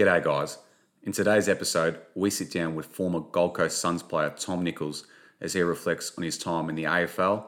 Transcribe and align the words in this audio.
G'day, 0.00 0.24
guys. 0.24 0.56
In 1.02 1.12
today's 1.12 1.46
episode, 1.46 2.00
we 2.14 2.30
sit 2.30 2.50
down 2.50 2.74
with 2.74 2.86
former 2.86 3.20
Gold 3.20 3.52
Coast 3.52 3.82
Suns 3.82 4.02
player 4.02 4.30
Tom 4.30 4.64
Nichols 4.64 5.06
as 5.42 5.52
he 5.52 5.60
reflects 5.60 6.12
on 6.16 6.24
his 6.24 6.38
time 6.38 6.70
in 6.70 6.74
the 6.74 6.84
AFL, 6.84 7.44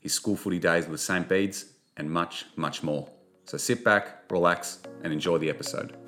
his 0.00 0.12
school 0.12 0.36
footy 0.36 0.58
days 0.58 0.86
with 0.86 1.00
St. 1.00 1.26
Bede's, 1.26 1.72
and 1.96 2.10
much, 2.10 2.44
much 2.56 2.82
more. 2.82 3.08
So 3.46 3.56
sit 3.56 3.82
back, 3.82 4.30
relax, 4.30 4.82
and 5.02 5.14
enjoy 5.14 5.38
the 5.38 5.48
episode. 5.48 6.03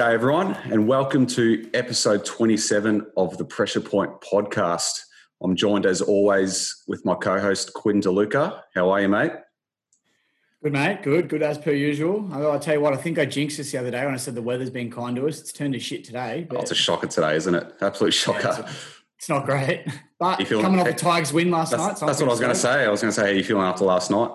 G'day, 0.00 0.14
everyone, 0.14 0.54
and 0.72 0.88
welcome 0.88 1.26
to 1.26 1.68
episode 1.74 2.24
27 2.24 3.06
of 3.18 3.36
the 3.36 3.44
Pressure 3.44 3.82
Point 3.82 4.10
podcast. 4.22 4.98
I'm 5.42 5.54
joined, 5.54 5.84
as 5.84 6.00
always, 6.00 6.74
with 6.88 7.04
my 7.04 7.14
co 7.14 7.38
host, 7.38 7.74
Quinn 7.74 8.00
DeLuca. 8.00 8.62
How 8.74 8.88
are 8.88 9.02
you, 9.02 9.10
mate? 9.10 9.32
Good, 10.62 10.72
mate. 10.72 11.02
Good, 11.02 11.28
good 11.28 11.42
as 11.42 11.58
per 11.58 11.72
usual. 11.72 12.26
Although 12.32 12.50
I'll 12.50 12.58
tell 12.58 12.72
you 12.72 12.80
what, 12.80 12.94
I 12.94 12.96
think 12.96 13.18
I 13.18 13.26
jinxed 13.26 13.58
this 13.58 13.72
the 13.72 13.78
other 13.78 13.90
day 13.90 14.02
when 14.06 14.14
I 14.14 14.16
said 14.16 14.34
the 14.34 14.40
weather's 14.40 14.70
been 14.70 14.90
kind 14.90 15.14
to 15.16 15.28
us. 15.28 15.38
It's 15.38 15.52
turned 15.52 15.74
to 15.74 15.78
shit 15.78 16.02
today. 16.02 16.48
Oh, 16.50 16.60
it's 16.60 16.70
a 16.70 16.74
shocker 16.74 17.06
today, 17.06 17.36
isn't 17.36 17.54
it? 17.54 17.70
Absolute 17.82 18.14
shocker. 18.14 18.64
it's 19.18 19.28
not 19.28 19.44
great. 19.44 19.84
But 20.18 20.38
coming 20.46 20.80
off 20.80 20.86
the 20.86 20.94
Tigers 20.94 21.30
win 21.30 21.50
last 21.50 21.72
That's, 21.72 21.82
night. 21.82 22.06
that's 22.06 22.20
what 22.20 22.28
I 22.28 22.30
was 22.30 22.40
going 22.40 22.52
to 22.54 22.58
say. 22.58 22.84
I 22.86 22.88
was 22.88 23.02
going 23.02 23.10
to 23.10 23.14
say, 23.14 23.22
how 23.22 23.28
are 23.28 23.34
you 23.34 23.44
feeling 23.44 23.64
after 23.64 23.84
last 23.84 24.10
night? 24.10 24.30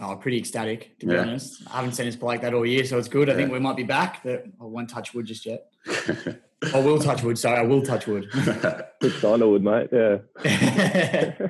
Oh, 0.00 0.16
pretty 0.16 0.38
ecstatic, 0.38 0.98
to 1.00 1.06
be 1.06 1.14
Yeah. 1.14 1.22
honest. 1.22 1.62
I 1.72 1.76
haven't 1.76 1.92
seen 1.92 2.06
us 2.08 2.16
play 2.16 2.28
like 2.34 2.42
that 2.42 2.52
all 2.54 2.66
year, 2.66 2.84
so 2.84 2.98
it's 2.98 3.08
good. 3.08 3.30
I 3.30 3.34
think 3.34 3.50
we 3.50 3.58
might 3.58 3.76
be 3.76 3.82
back, 3.82 4.22
but 4.22 4.44
I 4.60 4.64
won't 4.64 4.90
touch 4.90 5.14
wood 5.14 5.26
just 5.26 5.46
yet. 5.46 5.66
I 6.74 6.80
will 6.80 6.98
touch 6.98 7.22
wood, 7.22 7.38
sorry. 7.38 7.58
I 7.58 7.62
will 7.62 7.82
touch 7.82 8.06
wood. 8.06 8.28
Good 9.00 9.22
wood, 9.22 9.62
mate. 9.62 9.88
Yeah. 9.92 10.18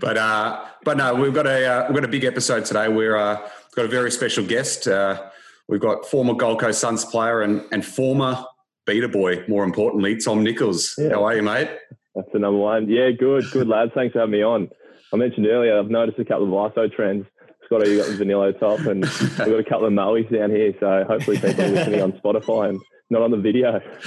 but 0.00 0.16
uh, 0.18 0.64
but 0.84 0.96
no, 0.96 1.14
we've 1.14 1.32
got 1.32 1.46
a 1.46 1.64
uh, 1.64 1.86
we've 1.88 1.94
got 1.94 2.04
a 2.04 2.08
big 2.08 2.24
episode 2.24 2.64
today. 2.64 2.88
We're 2.88 3.16
uh, 3.16 3.40
we've 3.40 3.76
got 3.76 3.84
a 3.84 3.88
very 3.88 4.10
special 4.10 4.44
guest. 4.44 4.88
Uh, 4.88 5.30
we've 5.68 5.80
got 5.80 6.06
former 6.06 6.34
Gold 6.34 6.60
Coast 6.60 6.80
Suns 6.80 7.04
player 7.04 7.42
and 7.42 7.62
and 7.72 7.84
former 7.84 8.44
Beta 8.84 9.08
boy, 9.08 9.44
more 9.48 9.64
importantly, 9.64 10.16
Tom 10.16 10.42
Nichols. 10.44 10.94
Yeah. 10.98 11.10
How 11.10 11.24
are 11.24 11.36
you, 11.36 11.42
mate? 11.42 11.68
That's 12.14 12.28
the 12.32 12.38
number 12.38 12.58
one. 12.58 12.88
Yeah, 12.88 13.10
good, 13.10 13.44
good 13.52 13.68
lads. 13.68 13.92
Thanks 13.94 14.12
for 14.12 14.20
having 14.20 14.32
me 14.32 14.42
on. 14.42 14.68
I 15.12 15.16
mentioned 15.16 15.46
earlier, 15.46 15.78
I've 15.78 15.90
noticed 15.90 16.18
a 16.18 16.24
couple 16.24 16.46
of 16.46 16.72
ISO 16.72 16.92
trends. 16.92 17.26
Scotto, 17.66 17.84
you 17.84 17.98
got 17.98 18.06
the 18.06 18.16
vanilla 18.16 18.52
top, 18.52 18.78
and 18.80 19.04
we've 19.04 19.36
got 19.36 19.58
a 19.58 19.64
couple 19.64 19.86
of 19.86 19.92
Moes 19.92 20.26
down 20.32 20.50
here. 20.50 20.72
So 20.78 21.04
hopefully 21.06 21.38
people 21.38 21.62
are 21.62 21.68
listening 21.68 22.00
on 22.00 22.12
Spotify 22.12 22.70
and 22.70 22.80
not 23.10 23.22
on 23.22 23.32
the 23.32 23.36
video. 23.36 23.80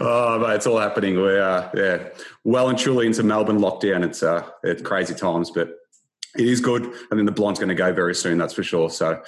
oh, 0.00 0.38
mate, 0.38 0.54
it's 0.54 0.66
all 0.66 0.78
happening. 0.78 1.16
We're 1.16 1.42
uh, 1.42 1.70
yeah, 1.74 2.08
well 2.44 2.68
and 2.68 2.78
truly 2.78 3.06
into 3.06 3.22
Melbourne 3.22 3.58
lockdown. 3.58 4.04
It's 4.04 4.22
uh, 4.22 4.46
it's 4.62 4.82
crazy 4.82 5.14
times, 5.14 5.50
but 5.50 5.70
it 6.36 6.46
is 6.46 6.60
good. 6.60 6.84
I 6.84 7.14
think 7.14 7.24
the 7.24 7.32
blonde's 7.32 7.58
going 7.58 7.70
to 7.70 7.74
go 7.74 7.92
very 7.94 8.14
soon. 8.14 8.36
That's 8.36 8.52
for 8.52 8.62
sure. 8.62 8.90
So, 8.90 9.22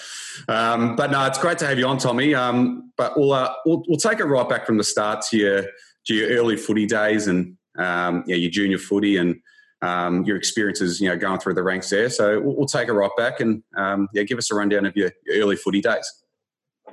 um, 0.49 0.97
but 0.97 1.11
no, 1.11 1.25
it's 1.25 1.39
great 1.39 1.57
to 1.59 1.67
have 1.67 1.79
you 1.79 1.87
on, 1.87 1.97
Tommy. 1.97 2.35
Um, 2.35 2.93
but 2.99 3.19
we'll, 3.19 3.33
uh, 3.33 3.55
we'll 3.65 3.83
we'll 3.89 3.99
take 3.99 4.21
it 4.21 4.25
right 4.25 4.49
back 4.49 4.67
from 4.67 4.77
the 4.77 4.85
start 4.85 5.25
to 5.31 5.39
your 5.39 5.63
to 6.07 6.15
your 6.15 6.31
early 6.39 6.57
footy 6.57 6.87
days 6.87 7.27
and 7.29 7.57
um, 7.79 8.25
yeah, 8.27 8.37
your 8.37 8.51
junior 8.51 8.79
footy 8.79 9.17
and 9.17 9.41
um, 9.83 10.25
your 10.25 10.37
experiences, 10.37 11.01
you 11.01 11.09
know, 11.09 11.17
going 11.17 11.41
through 11.41 11.55
the 11.55 11.63
ranks 11.63 11.91
there. 11.91 12.11
So 12.11 12.41
we'll, 12.41 12.57
we'll 12.57 12.67
take 12.67 12.89
it 12.89 12.93
right 12.93 13.11
back 13.17 13.41
and 13.41 13.63
um, 13.77 14.09
yeah, 14.13 14.23
give 14.23 14.39
us 14.39 14.51
a 14.51 14.55
rundown 14.55 14.87
of 14.87 14.97
your, 14.97 15.11
early 15.31 15.57
footy 15.57 15.81
days. 15.81 16.11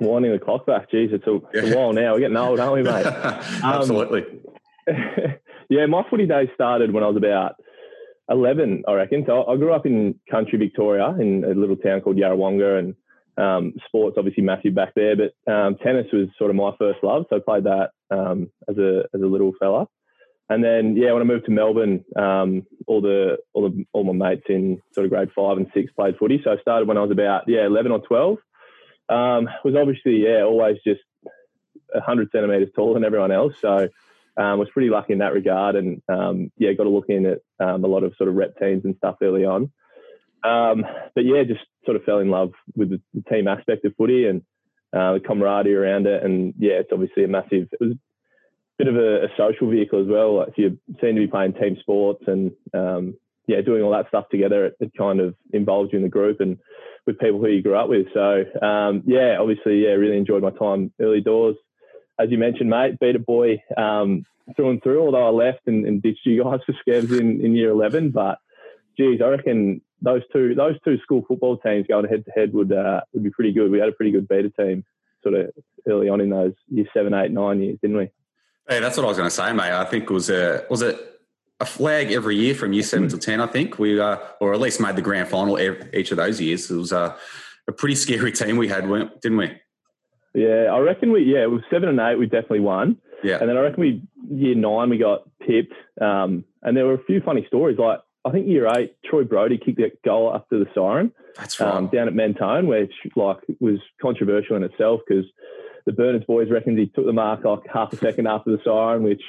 Winding 0.00 0.32
the 0.32 0.38
clock 0.38 0.64
back. 0.66 0.90
Jeez, 0.90 1.12
it's 1.12 1.26
a, 1.26 1.40
it's 1.52 1.74
a 1.74 1.76
while 1.76 1.92
now. 1.92 2.14
We're 2.14 2.20
getting 2.20 2.36
old, 2.36 2.60
aren't 2.60 2.74
we, 2.74 2.82
mate? 2.82 3.06
Absolutely. 3.64 4.24
yeah, 5.68 5.86
my 5.86 6.02
footy 6.08 6.26
days 6.26 6.48
started 6.54 6.92
when 6.92 7.02
I 7.02 7.08
was 7.08 7.16
about 7.16 7.56
11, 8.30 8.84
I 8.86 8.92
reckon. 8.92 9.24
So 9.26 9.44
I 9.46 9.56
grew 9.56 9.72
up 9.72 9.86
in 9.86 10.14
country 10.30 10.58
Victoria 10.58 11.16
in 11.18 11.44
a 11.44 11.48
little 11.48 11.76
town 11.76 12.00
called 12.00 12.16
Yarrawonga 12.16 12.78
and 12.78 12.94
um, 13.38 13.72
sports 13.86 14.16
obviously 14.18 14.42
massive 14.42 14.74
back 14.74 14.94
there, 14.94 15.14
but 15.16 15.52
um, 15.52 15.76
tennis 15.82 16.06
was 16.12 16.28
sort 16.36 16.50
of 16.50 16.56
my 16.56 16.72
first 16.78 16.98
love. 17.02 17.24
So 17.30 17.36
I 17.36 17.40
played 17.40 17.64
that 17.64 17.90
um, 18.10 18.50
as 18.68 18.76
a 18.78 19.04
as 19.14 19.22
a 19.22 19.26
little 19.26 19.52
fella. 19.60 19.86
And 20.48 20.64
then 20.64 20.96
yeah, 20.96 21.12
when 21.12 21.22
I 21.22 21.26
moved 21.26 21.44
to 21.46 21.50
Melbourne, 21.50 22.04
um, 22.16 22.66
all 22.86 23.00
the 23.00 23.38
all 23.52 23.68
the 23.68 23.84
all 23.92 24.04
my 24.04 24.30
mates 24.30 24.46
in 24.48 24.80
sort 24.92 25.04
of 25.04 25.10
grade 25.10 25.30
five 25.36 25.58
and 25.58 25.70
six 25.74 25.92
played 25.92 26.16
footy. 26.18 26.40
So 26.42 26.52
I 26.52 26.56
started 26.60 26.88
when 26.88 26.96
I 26.96 27.02
was 27.02 27.10
about 27.10 27.44
yeah 27.46 27.66
11 27.66 27.92
or 27.92 28.00
12. 28.00 28.38
Um, 29.10 29.48
was 29.64 29.74
obviously 29.74 30.24
yeah 30.24 30.42
always 30.42 30.78
just 30.86 31.00
100 31.92 32.30
centimeters 32.32 32.70
taller 32.74 32.94
than 32.94 33.04
everyone 33.04 33.32
else. 33.32 33.54
So 33.60 33.88
um, 34.38 34.58
was 34.58 34.70
pretty 34.72 34.88
lucky 34.88 35.12
in 35.12 35.18
that 35.18 35.34
regard, 35.34 35.76
and 35.76 36.00
um, 36.08 36.52
yeah, 36.56 36.72
got 36.72 36.84
to 36.84 36.90
look 36.90 37.08
in 37.08 37.26
at 37.26 37.38
um, 37.60 37.84
a 37.84 37.88
lot 37.88 38.04
of 38.04 38.14
sort 38.16 38.28
of 38.28 38.36
rep 38.36 38.58
teams 38.58 38.84
and 38.84 38.96
stuff 38.96 39.16
early 39.20 39.44
on. 39.44 39.72
Um, 40.44 40.84
but 41.14 41.24
yeah, 41.24 41.42
just 41.42 41.64
sort 41.84 41.96
of 41.96 42.04
fell 42.04 42.20
in 42.20 42.30
love 42.30 42.52
with 42.76 42.90
the, 42.90 43.00
the 43.14 43.22
team 43.28 43.48
aspect 43.48 43.84
of 43.84 43.96
footy 43.96 44.26
and 44.26 44.42
uh, 44.92 45.14
the 45.14 45.20
camaraderie 45.20 45.74
around 45.74 46.06
it, 46.06 46.22
and 46.22 46.54
yeah, 46.58 46.74
it's 46.74 46.92
obviously 46.92 47.24
a 47.24 47.28
massive. 47.28 47.68
It 47.72 47.80
was 47.80 47.94
bit 48.78 48.88
of 48.88 48.96
a, 48.96 49.24
a 49.24 49.28
social 49.36 49.68
vehicle 49.68 50.00
as 50.00 50.06
well. 50.08 50.38
Like 50.38 50.48
if 50.48 50.58
you 50.58 50.78
seem 51.00 51.16
to 51.16 51.20
be 51.20 51.26
playing 51.26 51.54
team 51.54 51.76
sports 51.80 52.24
and 52.26 52.52
um, 52.72 53.14
yeah, 53.46 53.60
doing 53.60 53.82
all 53.82 53.92
that 53.92 54.08
stuff 54.08 54.28
together, 54.30 54.66
it, 54.66 54.76
it 54.80 54.92
kind 54.96 55.20
of 55.20 55.34
involves 55.52 55.92
you 55.92 55.98
in 55.98 56.04
the 56.04 56.08
group 56.08 56.40
and 56.40 56.58
with 57.06 57.18
people 57.18 57.40
who 57.40 57.48
you 57.48 57.62
grew 57.62 57.76
up 57.76 57.88
with. 57.88 58.06
So 58.14 58.44
um, 58.64 59.02
yeah, 59.06 59.36
obviously, 59.40 59.82
yeah, 59.82 59.90
really 59.90 60.16
enjoyed 60.16 60.42
my 60.42 60.50
time 60.50 60.92
early 61.00 61.20
doors. 61.20 61.56
As 62.20 62.30
you 62.30 62.38
mentioned, 62.38 62.70
mate, 62.70 62.98
beta 63.00 63.18
boy 63.18 63.62
um, 63.76 64.24
through 64.54 64.70
and 64.70 64.82
through. 64.82 65.04
Although 65.04 65.26
I 65.26 65.30
left 65.30 65.66
and, 65.66 65.86
and 65.86 66.02
ditched 66.02 66.24
you 66.26 66.42
guys 66.42 66.60
for 66.66 66.74
Scabs 66.80 67.12
in, 67.12 67.44
in 67.44 67.56
year 67.56 67.70
eleven, 67.70 68.10
but 68.10 68.38
geez, 68.96 69.20
I 69.22 69.28
reckon 69.28 69.80
those 70.02 70.22
two 70.32 70.54
those 70.54 70.76
two 70.84 70.98
school 70.98 71.24
football 71.26 71.56
teams 71.56 71.86
going 71.88 72.08
head 72.08 72.24
to 72.24 72.30
head 72.30 72.52
would 72.52 72.72
uh, 72.72 73.00
would 73.12 73.24
be 73.24 73.30
pretty 73.30 73.52
good. 73.52 73.70
We 73.70 73.80
had 73.80 73.88
a 73.88 73.92
pretty 73.92 74.12
good 74.12 74.28
beta 74.28 74.50
team 74.50 74.84
sort 75.22 75.34
of 75.34 75.50
early 75.88 76.08
on 76.08 76.20
in 76.20 76.30
those 76.30 76.52
year 76.68 76.86
seven, 76.94 77.14
eight, 77.14 77.32
nine 77.32 77.60
years, 77.60 77.78
didn't 77.82 77.96
we? 77.96 78.10
Hey, 78.68 78.80
that's 78.80 78.96
what 78.96 79.04
I 79.04 79.08
was 79.08 79.16
going 79.16 79.28
to 79.28 79.34
say, 79.34 79.52
mate. 79.52 79.72
I 79.72 79.84
think 79.84 80.04
it 80.04 80.10
was 80.10 80.30
a 80.30 80.64
was 80.68 80.82
it 80.82 80.98
a 81.60 81.64
flag 81.64 82.12
every 82.12 82.36
year 82.36 82.54
from 82.54 82.72
year 82.72 82.82
seven 82.82 83.08
to 83.08 83.18
ten. 83.18 83.40
I 83.40 83.46
think 83.46 83.78
we 83.78 83.98
uh, 83.98 84.18
or 84.40 84.52
at 84.52 84.60
least 84.60 84.80
made 84.80 84.96
the 84.96 85.02
grand 85.02 85.28
final 85.28 85.56
ev- 85.56 85.88
each 85.94 86.10
of 86.10 86.18
those 86.18 86.40
years. 86.40 86.70
It 86.70 86.76
was 86.76 86.92
uh, 86.92 87.16
a 87.66 87.72
pretty 87.72 87.94
scary 87.94 88.32
team 88.32 88.56
we 88.56 88.68
had, 88.68 88.82
didn't 89.20 89.38
we? 89.38 89.52
Yeah, 90.34 90.66
I 90.72 90.78
reckon 90.78 91.12
we 91.12 91.24
yeah, 91.24 91.42
it 91.42 91.50
was 91.50 91.62
seven 91.70 91.88
and 91.88 91.98
eight. 91.98 92.16
We 92.18 92.26
definitely 92.26 92.60
won. 92.60 92.98
Yeah, 93.24 93.38
And 93.40 93.48
then 93.48 93.56
I 93.56 93.60
reckon 93.60 93.80
we 93.80 94.02
year 94.30 94.54
nine 94.54 94.90
we 94.90 94.98
got 94.98 95.28
pipped, 95.40 95.74
um, 96.00 96.44
and 96.62 96.76
there 96.76 96.86
were 96.86 96.94
a 96.94 97.04
few 97.04 97.20
funny 97.20 97.44
stories. 97.48 97.78
Like 97.78 98.00
I 98.24 98.30
think 98.30 98.46
year 98.46 98.68
eight, 98.76 98.96
Troy 99.04 99.24
Brody 99.24 99.58
kicked 99.58 99.78
that 99.78 100.02
goal 100.04 100.32
after 100.32 100.58
the 100.58 100.66
siren 100.74 101.10
that's 101.36 101.58
right. 101.60 101.72
um, 101.72 101.88
down 101.88 102.08
at 102.08 102.14
Mentone, 102.14 102.66
which 102.66 102.92
like 103.16 103.38
was 103.60 103.78
controversial 104.00 104.56
in 104.56 104.62
itself 104.62 105.00
because 105.08 105.24
the 105.88 105.94
Bernards 105.94 106.26
boys 106.26 106.50
reckoned 106.50 106.78
he 106.78 106.86
took 106.86 107.06
the 107.06 107.14
mark 107.14 107.44
like 107.44 107.60
half 107.72 107.94
a 107.94 107.96
second 107.96 108.26
after 108.26 108.50
the 108.50 108.60
siren, 108.62 109.02
which 109.02 109.22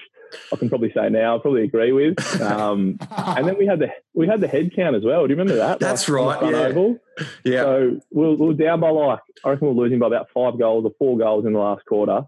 I 0.52 0.58
can 0.58 0.68
probably 0.68 0.92
say 0.92 1.10
now 1.10 1.38
I 1.38 1.40
probably 1.40 1.64
agree 1.64 1.94
with. 1.94 2.20
Um, 2.42 2.98
and 3.10 3.48
then 3.48 3.58
we 3.58 3.66
had 3.66 3.80
the 3.80 3.88
we 4.14 4.28
had 4.28 4.42
the 4.42 4.48
head 4.48 4.72
count 4.76 4.96
as 4.96 5.04
well. 5.04 5.26
Do 5.26 5.34
you 5.34 5.40
remember 5.40 5.56
that? 5.56 5.80
That's 5.80 6.06
the 6.06 6.14
right, 6.14 6.52
yeah. 6.52 6.58
oval. 6.58 6.98
yeah, 7.46 7.62
So 7.62 8.02
we 8.12 8.22
we're, 8.22 8.30
we 8.32 8.48
we're 8.48 8.54
down 8.54 8.82
by 8.82 8.90
like, 8.90 9.20
I 9.46 9.50
reckon 9.52 9.68
we're 9.68 9.84
losing 9.84 10.00
by 10.00 10.08
about 10.08 10.28
five 10.34 10.60
goals 10.60 10.84
or 10.84 10.92
four 11.00 11.18
goals 11.18 11.46
in 11.46 11.54
the 11.54 11.60
last 11.60 11.86
quarter. 11.86 12.24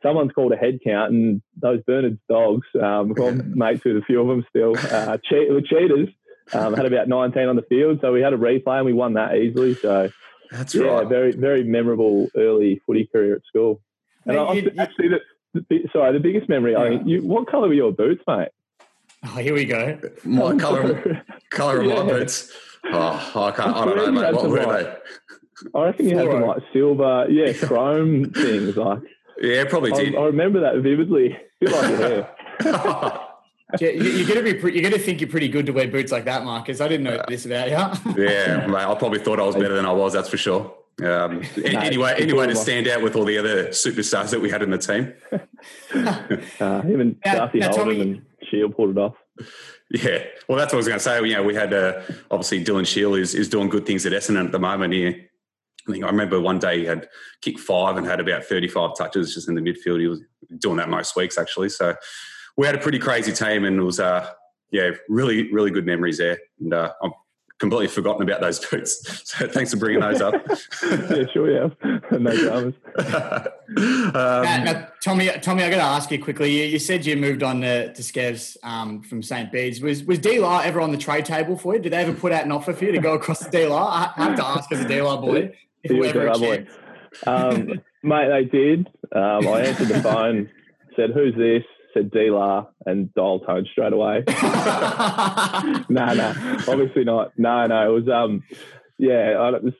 Someone's 0.00 0.32
called 0.32 0.52
a 0.52 0.56
head 0.56 0.78
count, 0.84 1.12
and 1.12 1.42
those 1.60 1.82
Bernard's 1.82 2.20
dogs, 2.28 2.66
um, 2.80 3.08
we've 3.08 3.16
got 3.16 3.34
mates 3.46 3.84
with 3.84 3.96
a 3.96 4.02
few 4.02 4.20
of 4.20 4.28
them 4.28 4.46
still, 4.48 4.76
uh, 4.94 5.18
cheat, 5.24 5.50
were 5.50 5.62
cheaters, 5.62 6.08
um, 6.52 6.74
had 6.74 6.86
about 6.86 7.08
19 7.08 7.48
on 7.48 7.56
the 7.56 7.62
field. 7.62 7.98
So 8.00 8.12
we 8.12 8.20
had 8.20 8.32
a 8.32 8.36
replay 8.36 8.76
and 8.76 8.86
we 8.86 8.92
won 8.92 9.14
that 9.14 9.34
easily. 9.34 9.74
So, 9.74 10.10
that's 10.50 10.74
yeah, 10.74 10.84
right. 10.84 11.08
very, 11.08 11.32
very 11.32 11.64
memorable 11.64 12.28
early 12.36 12.80
footy 12.86 13.06
career 13.06 13.36
at 13.36 13.42
school. 13.46 13.80
And 14.24 14.36
Mate, 14.36 14.42
I, 14.42 14.52
you- 14.54 14.62
you- 14.62 14.72
actually, 14.78 15.08
the, 15.08 15.20
the, 15.68 15.88
sorry, 15.92 16.12
the 16.12 16.20
biggest 16.20 16.48
memory, 16.48 16.74
I 16.76 16.90
mean, 16.90 17.08
you, 17.08 17.22
what 17.22 17.50
colour 17.50 17.68
were 17.68 17.74
your 17.74 17.92
boots, 17.92 18.22
mate? 18.26 18.48
Oh, 19.24 19.36
here 19.38 19.54
we 19.54 19.64
go. 19.64 19.98
My 20.24 20.56
color, 20.58 21.22
color 21.50 21.80
of 21.80 21.86
my 21.86 22.02
boots. 22.02 22.52
Oh, 22.92 23.32
I 23.34 23.50
can't. 23.50 23.76
I 23.76 23.84
don't 23.84 23.96
know, 23.96 24.12
mate. 24.12 24.34
What 24.34 24.50
were 24.50 24.64
like, 24.64 24.84
they? 24.84 25.70
I 25.74 25.84
reckon 25.84 26.08
you 26.08 26.18
had 26.18 26.30
some 26.30 26.42
like 26.42 26.62
silver, 26.72 27.26
yeah, 27.30 27.52
chrome 27.66 28.30
things. 28.32 28.76
Like 28.76 29.00
Yeah, 29.40 29.64
probably 29.64 29.92
I, 29.92 29.96
did. 30.04 30.16
I 30.16 30.24
remember 30.24 30.60
that 30.60 30.76
vividly. 30.82 31.36
A 31.62 31.64
bit 31.64 31.72
like 31.72 31.88
your 31.88 31.98
hair. 31.98 33.18
Yeah, 33.80 33.88
you, 33.90 34.02
you're 34.04 34.28
gonna 34.28 34.42
be 34.42 34.54
pre- 34.54 34.74
you're 34.74 34.88
gonna 34.88 35.02
think 35.02 35.20
you're 35.20 35.30
pretty 35.30 35.48
good 35.48 35.66
to 35.66 35.72
wear 35.72 35.88
boots 35.88 36.12
like 36.12 36.24
that, 36.26 36.44
Marcus. 36.44 36.80
I 36.80 36.86
didn't 36.88 37.04
know 37.04 37.20
this 37.26 37.46
about 37.46 37.68
you. 37.68 38.14
yeah, 38.24 38.66
mate. 38.66 38.76
I 38.84 38.94
probably 38.94 39.18
thought 39.18 39.40
I 39.40 39.42
was 39.42 39.56
better 39.56 39.74
than 39.74 39.84
I 39.86 39.92
was. 39.92 40.12
That's 40.12 40.28
for 40.28 40.36
sure. 40.36 40.72
Um, 41.02 41.42
No, 41.56 41.80
anyway, 41.80 42.12
it's 42.12 42.22
anyway, 42.22 42.46
to 42.46 42.54
stand 42.56 42.86
out 42.88 43.02
with 43.02 43.16
all 43.16 43.24
the 43.24 43.38
other 43.38 43.68
superstars 43.68 44.30
that 44.30 44.40
we 44.40 44.50
had 44.50 44.62
in 44.62 44.70
the 44.70 44.78
team. 44.78 45.14
Uh, 46.60 46.82
even 46.88 47.18
Now- 47.24 47.34
Darcy 47.34 47.58
now, 47.58 47.68
Holden 47.68 47.84
Tommy- 47.84 48.00
and 48.00 48.26
Shiel 48.48 48.68
pulled 48.70 48.90
it 48.90 48.98
off. 48.98 49.14
Yeah, 49.90 50.24
well, 50.48 50.58
that's 50.58 50.72
what 50.72 50.74
I 50.74 50.76
was 50.76 50.86
going 50.88 50.98
to 50.98 51.04
say. 51.04 51.24
You 51.26 51.34
know, 51.34 51.42
we 51.42 51.54
had 51.54 51.72
uh, 51.72 52.02
obviously 52.30 52.64
Dylan 52.64 52.86
Shiel 52.86 53.14
is, 53.14 53.34
is 53.34 53.48
doing 53.48 53.68
good 53.68 53.84
things 53.86 54.06
at 54.06 54.12
Essendon 54.12 54.44
at 54.46 54.52
the 54.52 54.58
moment. 54.58 54.92
He, 54.92 55.06
I 55.08 55.92
think 55.92 56.04
I 56.04 56.08
remember 56.08 56.40
one 56.40 56.58
day 56.58 56.80
he 56.80 56.84
had 56.84 57.08
kicked 57.42 57.60
five 57.60 57.96
and 57.96 58.06
had 58.06 58.20
about 58.20 58.44
35 58.44 58.96
touches 58.96 59.34
just 59.34 59.48
in 59.48 59.54
the 59.54 59.60
midfield. 59.60 60.00
He 60.00 60.08
was 60.08 60.20
doing 60.58 60.76
that 60.76 60.88
most 60.88 61.14
weeks 61.16 61.38
actually. 61.38 61.68
So 61.68 61.94
we 62.56 62.66
had 62.66 62.74
a 62.74 62.78
pretty 62.78 62.98
crazy 62.98 63.32
team 63.32 63.64
and 63.64 63.78
it 63.78 63.82
was, 63.82 64.00
uh, 64.00 64.28
yeah, 64.70 64.90
really, 65.08 65.52
really 65.52 65.70
good 65.70 65.86
memories 65.86 66.18
there. 66.18 66.38
And 66.60 66.74
uh, 66.74 66.92
I'm 67.02 67.12
completely 67.58 67.88
forgotten 67.88 68.22
about 68.22 68.40
those 68.40 68.64
boots. 68.70 69.22
So 69.24 69.48
thanks 69.48 69.72
for 69.72 69.78
bringing 69.78 70.00
those 70.00 70.20
up. 70.20 70.34
yeah, 70.82 71.24
sure, 71.32 71.50
yeah. 71.50 71.68
no 72.18 72.36
dramas. 72.36 72.74
now, 72.98 73.44
um, 73.68 74.64
now, 74.64 74.88
Tommy, 75.02 75.28
Tommy, 75.40 75.64
I 75.64 75.70
got 75.70 75.76
to 75.76 75.82
ask 75.82 76.10
you 76.10 76.22
quickly. 76.22 76.50
You, 76.50 76.64
you 76.64 76.78
said 76.78 77.06
you 77.06 77.16
moved 77.16 77.42
on 77.42 77.60
to, 77.60 77.92
to 77.92 78.02
Skevs 78.02 78.56
um, 78.62 79.02
from 79.02 79.22
St. 79.22 79.50
Bede's. 79.50 79.80
Was 79.80 80.04
was 80.04 80.18
DLR 80.18 80.64
ever 80.64 80.80
on 80.80 80.92
the 80.92 80.98
trade 80.98 81.24
table 81.24 81.56
for 81.56 81.74
you? 81.74 81.80
Did 81.80 81.92
they 81.92 81.98
ever 81.98 82.12
put 82.12 82.32
out 82.32 82.44
an 82.44 82.52
offer 82.52 82.72
for 82.72 82.84
you 82.84 82.92
to 82.92 82.98
go 82.98 83.14
across 83.14 83.40
to 83.40 83.50
DLR? 83.50 84.12
I 84.16 84.24
have 84.24 84.36
to 84.36 84.44
ask 84.44 84.70
as 84.72 84.80
a 84.80 84.84
DLR 84.84 85.20
boy. 85.20 85.52
If 85.82 85.92
He 85.92 86.00
we 86.00 86.08
ever 86.08 86.26
a 86.26 86.34
a 86.34 86.38
boy. 86.38 86.66
Um, 87.26 87.80
mate, 88.02 88.28
they 88.28 88.44
did. 88.44 88.88
Um, 89.12 89.46
I 89.46 89.60
answered 89.60 89.88
the 89.88 90.02
phone, 90.02 90.50
said, 90.96 91.10
"Who's 91.14 91.34
this?" 91.36 91.62
Said 91.96 92.10
Dealer, 92.10 92.66
and 92.84 93.12
dialed 93.14 93.44
home 93.44 93.64
straight 93.70 93.92
away. 93.92 94.24
no, 95.88 96.12
no, 96.14 96.34
obviously 96.68 97.04
not. 97.04 97.32
No, 97.38 97.66
no, 97.66 97.88
it 97.88 98.04
was 98.04 98.08
um, 98.08 98.42
yeah, 98.98 99.36
I 99.40 99.50
don't, 99.52 99.64
this, 99.64 99.74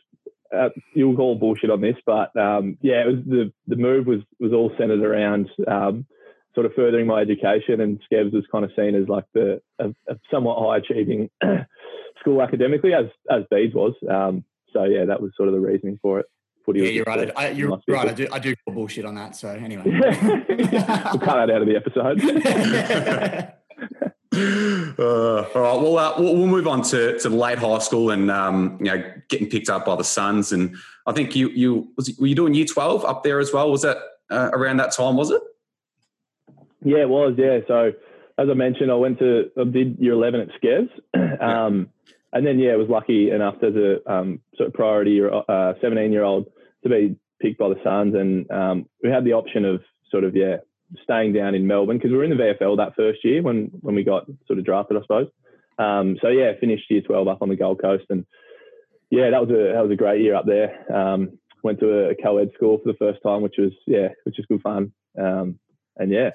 uh, 0.55 0.69
you'll 0.95 1.17
call 1.17 1.37
bullshit 1.37 1.71
on 1.71 1.81
this, 1.81 1.97
but 2.05 2.35
um, 2.37 2.79
yeah, 2.81 3.03
it 3.03 3.07
was 3.07 3.25
the 3.27 3.53
the 3.67 3.77
move 3.77 4.07
was 4.07 4.21
was 4.41 4.53
all 4.53 4.73
centered 4.79 5.01
around 5.01 5.51
um, 5.67 6.07
sort 6.55 6.67
of 6.67 6.73
furthering 6.75 7.07
my 7.07 7.21
education, 7.21 7.81
and 7.81 8.01
Skevs 8.11 8.33
was 8.33 8.45
kind 8.51 8.65
of 8.65 8.71
seen 8.77 8.95
as 8.95 9.09
like 9.09 9.25
the 9.35 9.61
a, 9.79 9.89
a 10.09 10.19
somewhat 10.31 10.59
high 10.59 10.79
achieving 10.79 11.31
school 12.21 12.43
academically, 12.43 12.95
as 12.95 13.07
as 13.31 13.43
Bees 13.51 13.75
was. 13.75 13.95
Um, 14.09 14.45
so 14.73 14.85
yeah, 14.85 15.07
that 15.07 15.21
was 15.21 15.33
sort 15.37 15.49
of 15.49 15.55
the 15.55 15.61
reasoning 15.61 15.99
for 16.03 16.21
it. 16.21 16.27
Footy 16.67 16.81
yeah, 16.81 16.89
you're 16.89 17.05
right. 17.05 17.31
I, 17.37 17.51
you're 17.51 17.69
must 17.69 17.87
be 17.87 17.93
a 17.93 17.97
right. 17.97 18.09
I 18.09 18.13
do. 18.13 18.29
I 18.33 18.39
do 18.41 18.55
call 18.57 18.75
bullshit 18.75 19.05
on 19.05 19.15
that. 19.15 19.37
So 19.37 19.49
anyway. 19.49 19.85
we'll 19.87 19.99
cut 19.99 21.37
that 21.37 21.51
out 21.51 21.63
of 21.63 21.69
the 21.69 21.77
episode. 21.77 22.21
Uh, 24.99 25.47
all 25.55 25.63
right. 25.63 25.81
Well, 25.81 25.99
uh, 25.99 26.15
we'll, 26.19 26.37
we'll 26.37 26.47
move 26.47 26.67
on 26.67 26.83
to, 26.83 27.19
to 27.21 27.29
late 27.31 27.59
high 27.59 27.79
school 27.79 28.11
and 28.11 28.31
um, 28.31 28.77
you 28.81 28.87
know 28.87 29.13
getting 29.29 29.49
picked 29.49 29.71
up 29.71 29.87
by 29.87 29.97
the 29.97 30.05
Suns. 30.05 30.53
And 30.53 30.77
I 31.07 31.13
think 31.13 31.35
you 31.35 31.49
you 31.51 31.89
was 31.97 32.15
were 32.19 32.27
you 32.27 32.35
doing 32.35 32.53
year 32.55 32.67
twelve 32.67 33.05
up 33.05 33.23
there 33.23 33.41
as 33.41 33.53
well? 33.53 33.71
Was 33.71 33.83
that 33.83 33.97
uh, 34.31 34.51
around 34.53 34.79
that 34.79 34.93
time? 34.93 35.17
Was 35.17 35.31
it? 35.31 35.43
Yeah, 36.85 36.99
it 36.99 37.09
was. 37.09 37.35
Yeah. 37.39 37.61
So 37.67 37.93
as 38.39 38.49
I 38.51 38.55
mentioned, 38.55 38.91
I 38.91 38.95
went 38.95 39.19
to 39.21 39.51
I 39.59 39.65
did 39.65 39.99
year 39.99 40.13
eleven 40.13 40.41
at 40.41 40.49
Skevs, 40.61 40.91
um, 41.43 41.89
and 42.33 42.47
then 42.47 42.59
yeah, 42.59 42.73
I 42.73 42.77
was 42.77 42.89
lucky 42.89 43.31
enough 43.31 43.57
as 43.63 43.75
a 43.75 44.13
um, 44.13 44.41
sort 44.57 44.69
of 44.69 44.75
priority 44.75 45.13
year, 45.13 45.33
uh, 45.33 45.75
seventeen 45.81 46.13
year 46.13 46.25
old 46.25 46.47
to 46.89 46.95
be 46.95 47.17
picked 47.41 47.59
by 47.59 47.69
the 47.69 47.81
Suns, 47.85 48.15
and 48.15 48.51
um, 48.51 48.87
we 49.03 49.11
had 49.11 49.25
the 49.25 49.33
option 49.33 49.65
of 49.65 49.81
sort 50.11 50.25
of 50.25 50.37
yeah 50.37 50.57
staying 51.03 51.33
down 51.33 51.55
in 51.55 51.67
Melbourne 51.67 51.99
because 51.99 52.11
we 52.11 52.17
were 52.17 52.25
in 52.25 52.31
the 52.31 52.37
VFL 52.37 52.77
that 52.77 52.95
first 52.97 53.25
year 53.25 53.43
when 53.43 53.71
when 53.81 53.95
we 53.95 54.05
got 54.05 54.27
sort 54.47 54.59
of 54.59 54.65
drafted, 54.65 54.97
I 54.97 55.03
suppose. 55.03 55.29
Um, 55.79 56.17
so 56.23 56.29
yeah, 56.29 56.53
finished 56.59 56.91
year 56.91 57.03
twelve 57.03 57.29
up 57.29 57.43
on 57.43 57.49
the 57.49 57.57
Gold 57.57 57.81
Coast, 57.81 58.05
and 58.11 58.25
yeah, 59.11 59.31
that 59.31 59.41
was 59.41 59.51
a 59.51 59.75
that 59.75 59.83
was 59.83 59.91
a 59.91 59.97
great 59.97 60.23
year 60.23 60.35
up 60.35 60.47
there. 60.47 60.93
Um, 60.95 61.39
went 61.63 61.81
to 61.81 62.11
a 62.11 62.15
co-ed 62.15 62.51
school 62.55 62.79
for 62.79 62.93
the 62.93 62.99
first 62.99 63.21
time, 63.23 63.43
which 63.43 63.57
was 63.59 63.73
yeah, 63.87 64.09
which 64.25 64.37
was 64.39 64.47
good 64.47 64.63
fun. 64.63 64.93
Um, 65.19 65.59
and 65.97 66.11
yeah, 66.11 66.31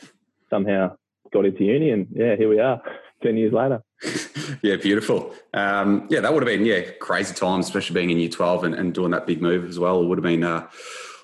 somehow 0.50 0.96
got 1.34 1.46
into 1.46 1.64
uni, 1.64 1.92
and 1.92 2.08
yeah, 2.12 2.36
here 2.36 2.50
we 2.50 2.60
are, 2.60 2.82
ten 3.22 3.38
years 3.38 3.54
later. 3.54 3.84
Yeah, 4.64 4.76
beautiful. 4.76 5.34
Um, 5.54 6.08
yeah, 6.12 6.20
that 6.20 6.34
would 6.34 6.44
have 6.44 6.48
been 6.48 6.66
yeah 6.66 6.82
crazy 7.00 7.34
times, 7.34 7.66
especially 7.66 7.96
being 7.96 8.12
in 8.12 8.20
year 8.20 8.30
twelve 8.30 8.64
and, 8.64 8.76
and 8.76 8.94
doing 8.94 9.12
that 9.12 9.26
big 9.26 9.42
move 9.42 9.68
as 9.68 9.80
well. 9.80 10.04
It 10.04 10.06
would 10.06 10.18
have 10.20 10.24
been 10.24 10.44
uh, 10.44 10.68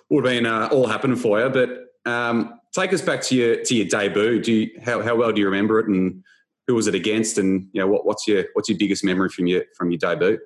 would 0.09 0.25
have 0.25 0.33
been 0.33 0.45
uh, 0.45 0.69
all 0.71 0.87
happening 0.87 1.17
for 1.17 1.39
you. 1.39 1.49
But 1.49 2.09
um, 2.09 2.59
take 2.73 2.93
us 2.93 3.01
back 3.01 3.21
to 3.23 3.35
your 3.35 3.63
to 3.63 3.75
your 3.75 3.87
debut. 3.87 4.41
Do 4.41 4.53
you, 4.53 4.69
how 4.83 5.01
how 5.01 5.15
well 5.15 5.31
do 5.31 5.41
you 5.41 5.47
remember 5.47 5.79
it, 5.79 5.87
and 5.87 6.23
who 6.67 6.75
was 6.75 6.87
it 6.87 6.95
against, 6.95 7.37
and 7.37 7.67
you 7.73 7.81
know 7.81 7.87
what, 7.87 8.05
what's 8.05 8.27
your 8.27 8.45
what's 8.53 8.69
your 8.69 8.77
biggest 8.77 9.03
memory 9.03 9.29
from 9.29 9.47
your 9.47 9.63
from 9.77 9.91
your 9.91 9.99
debut? 9.99 10.39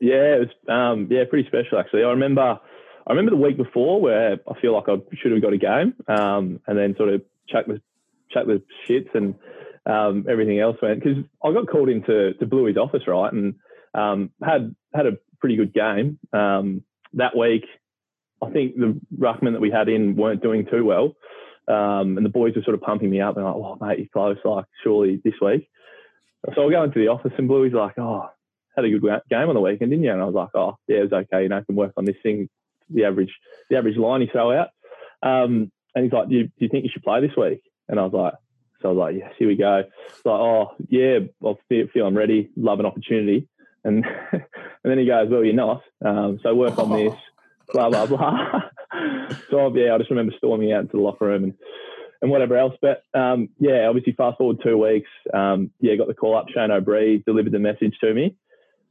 Yeah, 0.00 0.36
it 0.36 0.40
was 0.40 0.48
um, 0.68 1.08
yeah 1.10 1.24
pretty 1.28 1.46
special 1.48 1.78
actually. 1.78 2.04
I 2.04 2.10
remember 2.10 2.58
I 3.06 3.10
remember 3.10 3.30
the 3.30 3.36
week 3.36 3.56
before 3.56 4.00
where 4.00 4.38
I 4.48 4.60
feel 4.60 4.72
like 4.72 4.88
I 4.88 4.96
should 5.16 5.32
have 5.32 5.42
got 5.42 5.52
a 5.52 5.58
game, 5.58 5.94
um, 6.08 6.60
and 6.66 6.78
then 6.78 6.96
sort 6.96 7.10
of 7.10 7.22
chuck 7.48 7.66
the 7.66 7.80
chuck 8.30 8.46
the 8.46 8.62
shits 8.88 9.14
and 9.14 9.34
um, 9.86 10.26
everything 10.28 10.58
else 10.60 10.76
went 10.80 11.02
because 11.02 11.22
I 11.44 11.52
got 11.52 11.68
called 11.68 11.88
into 11.88 12.34
to 12.34 12.46
Bluey's 12.46 12.76
office 12.76 13.02
right 13.06 13.32
and 13.32 13.54
um, 13.94 14.30
had 14.42 14.74
had 14.94 15.06
a 15.06 15.18
pretty 15.40 15.56
good 15.56 15.72
game 15.72 16.18
um, 16.32 16.82
that 17.14 17.36
week. 17.36 17.64
I 18.42 18.50
think 18.50 18.76
the 18.76 19.00
ruckman 19.18 19.52
that 19.52 19.60
we 19.60 19.70
had 19.70 19.88
in 19.88 20.16
weren't 20.16 20.42
doing 20.42 20.66
too 20.66 20.84
well, 20.84 21.14
um, 21.68 22.16
and 22.16 22.24
the 22.24 22.30
boys 22.30 22.54
were 22.56 22.62
sort 22.62 22.74
of 22.74 22.80
pumping 22.80 23.10
me 23.10 23.20
up 23.20 23.36
and 23.36 23.44
like, 23.44 23.54
"Oh, 23.54 23.78
mate, 23.80 23.98
you're 23.98 24.08
close. 24.12 24.38
Like, 24.44 24.66
surely 24.82 25.20
this 25.24 25.34
week." 25.40 25.68
So 26.54 26.66
I 26.66 26.70
go 26.70 26.82
into 26.82 26.98
the 26.98 27.08
office 27.08 27.32
and 27.38 27.48
Bluey's 27.48 27.72
like, 27.72 27.98
"Oh, 27.98 28.28
had 28.76 28.84
a 28.84 28.90
good 28.90 29.02
game 29.30 29.48
on 29.48 29.54
the 29.54 29.60
weekend, 29.60 29.90
didn't 29.90 30.04
you?" 30.04 30.12
And 30.12 30.20
I 30.20 30.24
was 30.24 30.34
like, 30.34 30.50
"Oh, 30.54 30.76
yeah, 30.88 30.98
it 30.98 31.10
was 31.10 31.12
okay. 31.12 31.44
You 31.44 31.48
know, 31.48 31.58
I 31.58 31.62
can 31.62 31.76
work 31.76 31.92
on 31.96 32.04
this 32.04 32.16
thing, 32.22 32.48
the 32.90 33.04
average, 33.04 33.32
the 33.70 33.76
average 33.76 33.96
line 33.96 34.22
you 34.22 34.28
throw 34.30 34.52
out." 34.52 34.68
Um, 35.22 35.70
and 35.94 36.04
he's 36.04 36.12
like, 36.12 36.28
do 36.28 36.34
you, 36.34 36.44
"Do 36.44 36.52
you 36.58 36.68
think 36.68 36.84
you 36.84 36.90
should 36.92 37.04
play 37.04 37.20
this 37.20 37.36
week?" 37.36 37.62
And 37.88 38.00
I 38.00 38.04
was 38.04 38.12
like, 38.12 38.34
"So 38.84 38.90
I 38.90 38.92
was 38.92 38.98
like, 38.98 39.16
yes, 39.16 39.32
here 39.38 39.48
we 39.48 39.56
go." 39.56 39.82
It's 40.08 40.26
like, 40.26 40.40
"Oh, 40.40 40.72
yeah, 40.88 41.20
I 41.44 41.54
feel, 41.68 41.86
feel 41.88 42.06
I'm 42.06 42.16
ready. 42.16 42.50
Love 42.56 42.80
an 42.80 42.86
opportunity." 42.86 43.48
And 43.82 44.04
and 44.32 44.42
then 44.84 44.98
he 44.98 45.06
goes, 45.06 45.28
"Well, 45.30 45.42
you're 45.42 45.54
not. 45.54 45.82
Um, 46.04 46.38
so 46.42 46.54
work 46.54 46.78
on 46.78 46.90
this." 46.90 47.14
Blah 47.72 47.88
blah 47.88 48.04
blah. 48.04 48.60
so 49.50 49.74
yeah, 49.74 49.94
I 49.94 49.98
just 49.98 50.10
remember 50.10 50.34
storming 50.36 50.70
out 50.70 50.82
into 50.82 50.98
the 50.98 51.02
locker 51.02 51.24
room 51.24 51.44
and 51.44 51.54
and 52.20 52.30
whatever 52.30 52.58
else. 52.58 52.74
But 52.80 53.02
um, 53.18 53.48
yeah, 53.58 53.86
obviously 53.88 54.12
fast 54.12 54.36
forward 54.36 54.58
two 54.62 54.76
weeks. 54.76 55.08
Um, 55.32 55.70
yeah, 55.80 55.96
got 55.96 56.06
the 56.06 56.14
call 56.14 56.36
up. 56.36 56.46
Shane 56.54 56.70
O'Brien 56.70 57.24
delivered 57.26 57.52
the 57.52 57.58
message 57.58 57.96
to 58.02 58.12
me. 58.12 58.36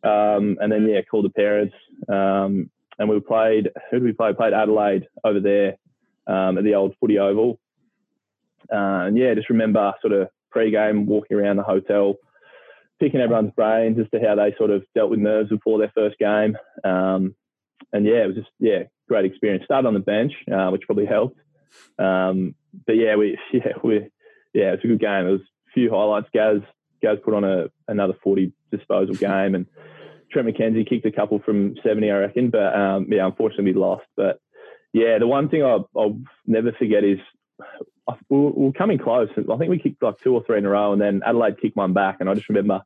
Um, 0.04 0.58
and 0.60 0.72
then 0.72 0.88
yeah, 0.90 1.02
called 1.04 1.26
the 1.26 1.30
parents. 1.30 1.76
Um, 2.10 2.72
and 2.98 3.08
we 3.10 3.20
played. 3.20 3.70
Who 3.92 4.00
did 4.00 4.06
we 4.06 4.12
play? 4.14 4.34
Played 4.34 4.54
Adelaide 4.54 5.08
over 5.24 5.40
there 5.40 5.78
um, 6.26 6.58
at 6.58 6.64
the 6.64 6.74
old 6.74 6.96
Footy 7.00 7.20
Oval. 7.20 7.60
Uh, 8.72 9.08
and 9.08 9.18
yeah, 9.18 9.34
just 9.34 9.50
remember 9.50 9.94
sort 10.02 10.14
of 10.14 10.28
pre-game 10.52 11.06
walking 11.06 11.38
around 11.38 11.58
the 11.58 11.64
hotel, 11.64 12.16
picking 13.00 13.20
everyone's 13.20 13.52
brains 13.56 13.98
as 14.00 14.06
to 14.12 14.26
how 14.26 14.36
they 14.36 14.54
sort 14.58 14.72
of 14.72 14.84
dealt 14.96 15.10
with 15.10 15.20
nerves 15.20 15.50
before 15.50 15.80
their 15.80 15.92
first 15.96 16.18
game. 16.20 16.56
Um, 16.84 17.36
and 17.92 18.06
yeah, 18.06 18.24
it 18.24 18.28
was 18.28 18.36
just 18.38 18.50
yeah, 18.60 18.84
great 19.08 19.26
experience. 19.26 19.66
Started 19.66 19.88
on 19.88 19.94
the 19.94 20.00
bench, 20.00 20.34
uh, 20.52 20.70
which 20.70 20.84
probably 20.86 21.06
helped. 21.06 21.40
Um, 22.00 22.56
but 22.86 22.94
yeah, 22.94 23.16
we 23.16 23.38
yeah 23.54 23.74
we 23.84 24.10
yeah 24.54 24.74
it's 24.74 24.84
a 24.84 24.88
good 24.88 25.00
game. 25.00 25.24
There 25.24 25.34
was 25.34 25.42
a 25.42 25.74
few 25.74 25.90
highlights. 25.90 26.30
Gaz 26.34 26.62
Gaz 27.02 27.18
put 27.24 27.34
on 27.34 27.44
a 27.44 27.66
another 27.88 28.14
forty 28.24 28.54
disposal 28.72 29.16
game, 29.30 29.56
and 29.56 29.66
Trent 30.32 30.48
McKenzie 30.48 30.88
kicked 30.88 31.06
a 31.06 31.12
couple 31.12 31.40
from 31.40 31.76
seventy, 31.84 32.10
I 32.10 32.18
reckon. 32.18 32.50
But 32.50 32.76
um, 32.76 33.08
yeah, 33.10 33.26
unfortunately 33.26 33.74
we 33.74 33.80
lost. 33.80 34.06
But 34.16 34.40
yeah, 34.94 35.18
the 35.20 35.28
one 35.28 35.50
thing 35.50 35.64
I'll, 35.64 35.90
I'll 35.98 36.20
never 36.46 36.72
forget 36.72 37.04
is 37.04 37.20
we 38.30 38.38
were, 38.38 38.72
coming 38.74 38.98
close. 38.98 39.30
I 39.38 39.58
think 39.58 39.70
we 39.70 39.80
kicked 39.80 40.04
like 40.04 40.20
two 40.20 40.34
or 40.34 40.44
three 40.44 40.58
in 40.58 40.66
a 40.66 40.70
row, 40.70 40.94
and 40.94 41.02
then 41.02 41.22
Adelaide 41.26 41.62
kicked 41.62 41.76
one 41.76 41.94
back, 41.94 42.18
and 42.20 42.30
I 42.30 42.34
just 42.34 42.50
remember 42.50 42.82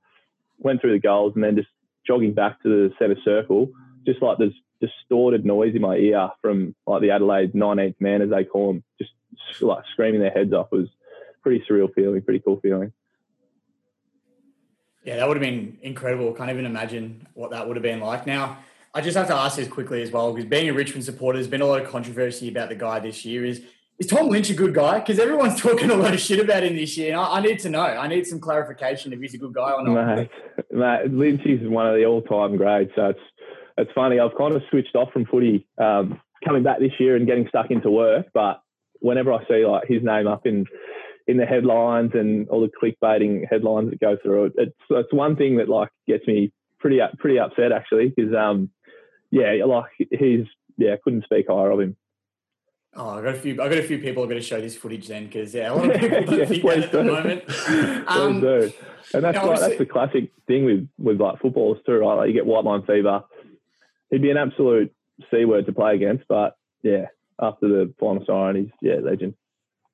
went 0.59 0.81
through 0.81 0.93
the 0.93 0.99
goals 0.99 1.33
and 1.35 1.43
then 1.43 1.55
just 1.55 1.69
jogging 2.05 2.33
back 2.33 2.61
to 2.63 2.69
the 2.69 2.93
centre 2.97 3.19
circle, 3.23 3.71
just 4.05 4.21
like 4.21 4.37
this 4.37 4.53
distorted 4.81 5.45
noise 5.45 5.75
in 5.75 5.81
my 5.81 5.95
ear 5.95 6.29
from 6.41 6.75
like 6.85 7.01
the 7.01 7.11
Adelaide 7.11 7.53
19th 7.53 7.95
man, 7.99 8.21
as 8.21 8.29
they 8.29 8.43
call 8.43 8.73
them, 8.73 8.83
just 8.99 9.11
like 9.61 9.83
screaming 9.91 10.21
their 10.21 10.31
heads 10.31 10.53
off. 10.53 10.67
It 10.71 10.77
was 10.77 10.89
pretty 11.41 11.63
surreal 11.69 11.93
feeling, 11.93 12.21
pretty 12.21 12.39
cool 12.39 12.59
feeling. 12.59 12.91
Yeah, 15.03 15.17
that 15.17 15.27
would 15.27 15.37
have 15.37 15.41
been 15.41 15.77
incredible. 15.81 16.33
Can't 16.33 16.49
even 16.49 16.65
imagine 16.65 17.27
what 17.33 17.51
that 17.51 17.67
would 17.67 17.77
have 17.77 17.83
been 17.83 18.01
like. 18.01 18.27
Now, 18.27 18.57
I 18.93 19.01
just 19.01 19.15
have 19.15 19.27
to 19.27 19.35
ask 19.35 19.55
this 19.55 19.67
quickly 19.67 20.01
as 20.01 20.11
well, 20.11 20.33
because 20.33 20.49
being 20.49 20.69
a 20.69 20.73
Richmond 20.73 21.05
supporter, 21.05 21.37
there's 21.37 21.47
been 21.47 21.61
a 21.61 21.65
lot 21.65 21.81
of 21.81 21.89
controversy 21.89 22.49
about 22.49 22.69
the 22.69 22.75
guy 22.75 22.99
this 22.99 23.23
year. 23.23 23.45
Is 23.45 23.61
is 23.99 24.07
Tom 24.07 24.29
Lynch 24.29 24.49
a 24.49 24.53
good 24.53 24.73
guy? 24.73 24.99
Because 24.99 25.19
everyone's 25.19 25.59
talking 25.61 25.89
a 25.89 25.95
lot 25.95 26.13
of 26.13 26.19
shit 26.19 26.39
about 26.39 26.63
him 26.63 26.75
this 26.75 26.97
year, 26.97 27.11
and 27.11 27.19
I, 27.19 27.37
I 27.37 27.41
need 27.41 27.59
to 27.59 27.69
know. 27.69 27.81
I 27.81 28.07
need 28.07 28.27
some 28.27 28.39
clarification 28.39 29.13
if 29.13 29.19
he's 29.19 29.33
a 29.33 29.37
good 29.37 29.53
guy 29.53 29.71
or 29.71 29.83
not. 29.83 30.15
Mate, 30.15 30.29
mate, 30.71 31.11
Lynch 31.11 31.41
is 31.45 31.67
one 31.67 31.87
of 31.87 31.95
the 31.95 32.05
all-time 32.05 32.57
greats. 32.57 32.91
So 32.95 33.07
it's 33.07 33.19
it's 33.77 33.91
funny. 33.93 34.19
I've 34.19 34.35
kind 34.37 34.55
of 34.55 34.61
switched 34.69 34.95
off 34.95 35.11
from 35.11 35.25
footy, 35.25 35.67
um, 35.77 36.19
coming 36.43 36.63
back 36.63 36.79
this 36.79 36.93
year 36.99 37.15
and 37.15 37.27
getting 37.27 37.47
stuck 37.47 37.71
into 37.71 37.89
work. 37.89 38.27
But 38.33 38.61
whenever 38.99 39.33
I 39.33 39.45
see 39.47 39.65
like 39.65 39.87
his 39.87 40.03
name 40.03 40.27
up 40.27 40.45
in 40.45 40.65
in 41.27 41.37
the 41.37 41.45
headlines 41.45 42.11
and 42.13 42.47
all 42.49 42.61
the 42.61 42.71
clickbaiting 42.71 43.45
headlines 43.49 43.89
that 43.89 43.99
go 43.99 44.17
through 44.21 44.45
it, 44.45 44.53
it's 44.57 44.75
it's 44.89 45.13
one 45.13 45.35
thing 45.35 45.57
that 45.57 45.69
like 45.69 45.89
gets 46.07 46.25
me 46.27 46.51
pretty 46.79 46.99
pretty 47.17 47.39
upset 47.39 47.71
actually 47.71 48.13
because 48.15 48.33
um 48.33 48.69
yeah 49.31 49.53
like 49.65 49.91
he's 49.97 50.45
yeah 50.77 50.95
couldn't 51.03 51.23
speak 51.23 51.47
higher 51.49 51.71
of 51.71 51.79
him. 51.79 51.95
Oh, 52.95 53.09
I 53.09 53.21
got 53.21 53.35
a 53.35 53.39
few. 53.39 53.53
I 53.53 53.69
got 53.69 53.77
a 53.77 53.83
few 53.83 53.99
people. 53.99 54.23
I've 54.23 54.29
got 54.29 54.35
to 54.35 54.41
show 54.41 54.59
this 54.59 54.75
footage 54.75 55.07
then 55.07 55.25
because 55.27 55.53
yeah, 55.53 55.71
a 55.71 55.75
lot 55.75 55.93
of 55.93 55.99
people 56.09 56.37
don't 56.37 56.47
think 56.47 56.63
that 56.63 56.77
at 56.83 56.91
the 56.91 57.03
moment. 57.03 57.43
Um, 58.07 58.39
do. 58.41 58.71
And 59.13 59.23
that's 59.23 59.37
like, 59.37 59.59
that's 59.59 59.77
the 59.77 59.85
classic 59.85 60.31
thing 60.47 60.65
with 60.65 60.87
with 60.97 61.19
like 61.21 61.39
footballers 61.41 61.79
too, 61.85 61.93
right? 61.97 62.15
Like 62.15 62.27
you 62.27 62.33
get 62.33 62.45
white 62.45 62.63
line 62.63 62.83
fever. 62.85 63.23
He'd 64.09 64.21
be 64.21 64.31
an 64.31 64.37
absolute 64.37 64.93
c 65.31 65.45
word 65.45 65.65
to 65.67 65.73
play 65.73 65.95
against, 65.95 66.25
but 66.27 66.55
yeah, 66.81 67.05
after 67.39 67.67
the 67.67 67.93
final 67.99 68.23
siren, 68.25 68.55
he's 68.55 68.71
yeah 68.81 68.95
legend. 69.01 69.35